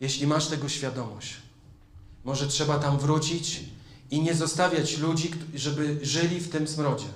Jeśli 0.00 0.26
masz 0.26 0.46
tego 0.46 0.68
świadomość, 0.68 1.34
może 2.24 2.46
trzeba 2.48 2.78
tam 2.78 2.98
wrócić 2.98 3.60
i 4.10 4.20
nie 4.20 4.34
zostawiać 4.34 4.98
ludzi, 4.98 5.30
żeby 5.54 5.98
żyli 6.02 6.40
w 6.40 6.50
tym 6.50 6.68
smrodzie. 6.68 7.06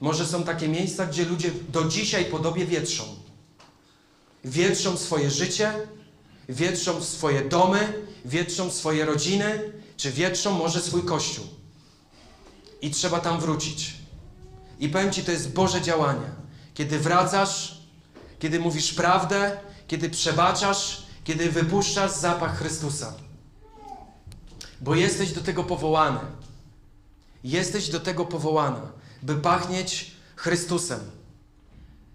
Może 0.00 0.26
są 0.26 0.44
takie 0.44 0.68
miejsca, 0.68 1.06
gdzie 1.06 1.24
ludzie 1.24 1.50
do 1.68 1.84
dzisiaj 1.84 2.24
podobie 2.24 2.66
wietrzą. 2.66 3.04
Wietrzą 4.44 4.96
swoje 4.96 5.30
życie, 5.30 5.72
wietrzą 6.48 7.02
swoje 7.02 7.48
domy, 7.48 8.06
wietrzą 8.24 8.70
swoje 8.70 9.04
rodziny, 9.04 9.72
czy 9.96 10.12
wietrzą 10.12 10.58
może 10.58 10.80
swój 10.80 11.02
kościół. 11.02 11.46
I 12.80 12.90
trzeba 12.90 13.20
tam 13.20 13.40
wrócić. 13.40 13.94
I 14.80 14.88
powiem 14.88 15.12
Ci, 15.12 15.24
to 15.24 15.32
jest 15.32 15.52
Boże 15.52 15.82
działanie. 15.82 16.41
Kiedy 16.74 16.98
wracasz, 16.98 17.80
kiedy 18.38 18.60
mówisz 18.60 18.94
prawdę, 18.94 19.60
kiedy 19.88 20.10
przebaczasz, 20.10 21.02
kiedy 21.24 21.50
wypuszczasz 21.50 22.12
zapach 22.12 22.58
Chrystusa. 22.58 23.14
Bo 24.80 24.94
jesteś 24.94 25.32
do 25.32 25.40
tego 25.40 25.64
powołany. 25.64 26.20
Jesteś 27.44 27.88
do 27.88 28.00
tego 28.00 28.24
powołana, 28.24 28.92
by 29.22 29.36
pachnieć 29.36 30.10
Chrystusem. 30.36 31.00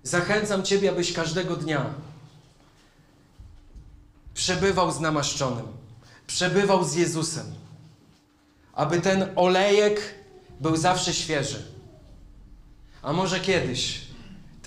Zachęcam 0.03 0.64
Ciebie, 0.64 0.89
abyś 0.89 1.14
każdego 1.14 1.55
dnia 1.55 1.86
przebywał 4.34 4.91
z 4.91 4.99
namaszczonym, 4.99 5.68
przebywał 6.28 6.84
z 6.84 6.95
Jezusem, 6.95 7.45
aby 8.74 9.01
ten 9.01 9.30
olejek 9.36 10.16
był 10.60 10.78
zawsze 10.78 11.14
świeży. 11.14 11.66
A 13.01 13.14
może 13.14 13.39
kiedyś 13.39 14.07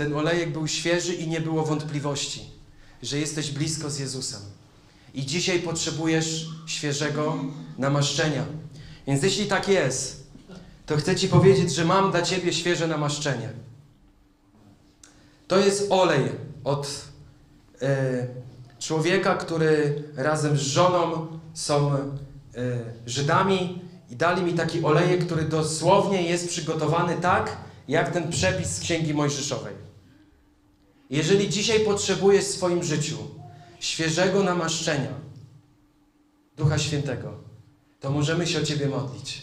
ten 0.01 0.15
olejek 0.15 0.53
był 0.53 0.69
świeży 0.69 1.15
i 1.15 1.29
nie 1.29 1.41
było 1.41 1.65
wątpliwości, 1.65 2.51
że 3.03 3.19
jesteś 3.19 3.51
blisko 3.51 3.91
z 3.91 3.99
Jezusem. 3.99 4.41
I 5.15 5.27
dzisiaj 5.27 5.59
potrzebujesz 5.59 6.49
świeżego 6.67 7.37
namaszczenia. 7.79 8.45
Więc 9.07 9.23
jeśli 9.23 9.47
tak 9.47 9.69
jest, 9.69 10.27
to 10.87 10.97
chcę 10.97 11.17
Ci 11.17 11.29
powiedzieć, 11.29 11.75
że 11.75 11.85
mam 11.85 12.11
dla 12.11 12.23
Ciebie 12.23 12.53
świeże 12.53 12.87
namaszczenie. 12.87 13.49
To 15.49 15.59
jest 15.59 15.93
olej 15.93 16.29
od 16.65 17.05
e, 17.83 18.27
człowieka, 18.79 19.35
który 19.35 20.03
razem 20.17 20.57
z 20.57 20.61
żoną 20.61 21.27
są 21.55 21.93
e, 21.93 22.01
Żydami 23.07 23.83
i 24.11 24.17
dali 24.17 24.43
mi 24.43 24.55
taki 24.55 24.85
olejek, 24.85 25.27
który 25.27 25.43
dosłownie 25.43 26.23
jest 26.23 26.49
przygotowany 26.49 27.17
tak, 27.17 27.57
jak 27.89 28.13
ten 28.13 28.31
przepis 28.31 28.69
z 28.69 28.81
Księgi 28.81 29.15
Mojżeszowej. 29.15 29.90
Jeżeli 31.11 31.49
dzisiaj 31.49 31.81
potrzebujesz 31.81 32.45
w 32.45 32.51
swoim 32.51 32.83
życiu 32.83 33.17
świeżego 33.81 34.43
namaszczenia 34.43 35.15
Ducha 36.57 36.79
Świętego, 36.79 37.35
to 38.01 38.11
możemy 38.11 38.47
się 38.47 38.59
o 38.59 38.63
Ciebie 38.63 38.89
modlić. 38.89 39.43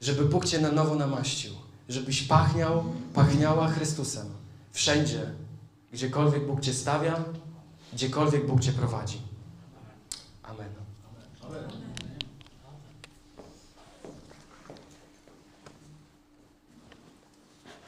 Żeby 0.00 0.24
Bóg 0.24 0.44
Cię 0.44 0.60
na 0.60 0.72
nowo 0.72 0.94
namaścił, 0.94 1.52
żebyś 1.88 2.22
pachniał, 2.22 2.84
pachniała 3.14 3.68
Chrystusem 3.68 4.26
wszędzie, 4.72 5.30
gdziekolwiek 5.92 6.46
Bóg 6.46 6.60
Cię 6.60 6.74
stawia, 6.74 7.24
gdziekolwiek 7.92 8.46
Bóg 8.46 8.60
Cię 8.60 8.72
prowadzi. 8.72 9.20
Amen. 10.42 10.77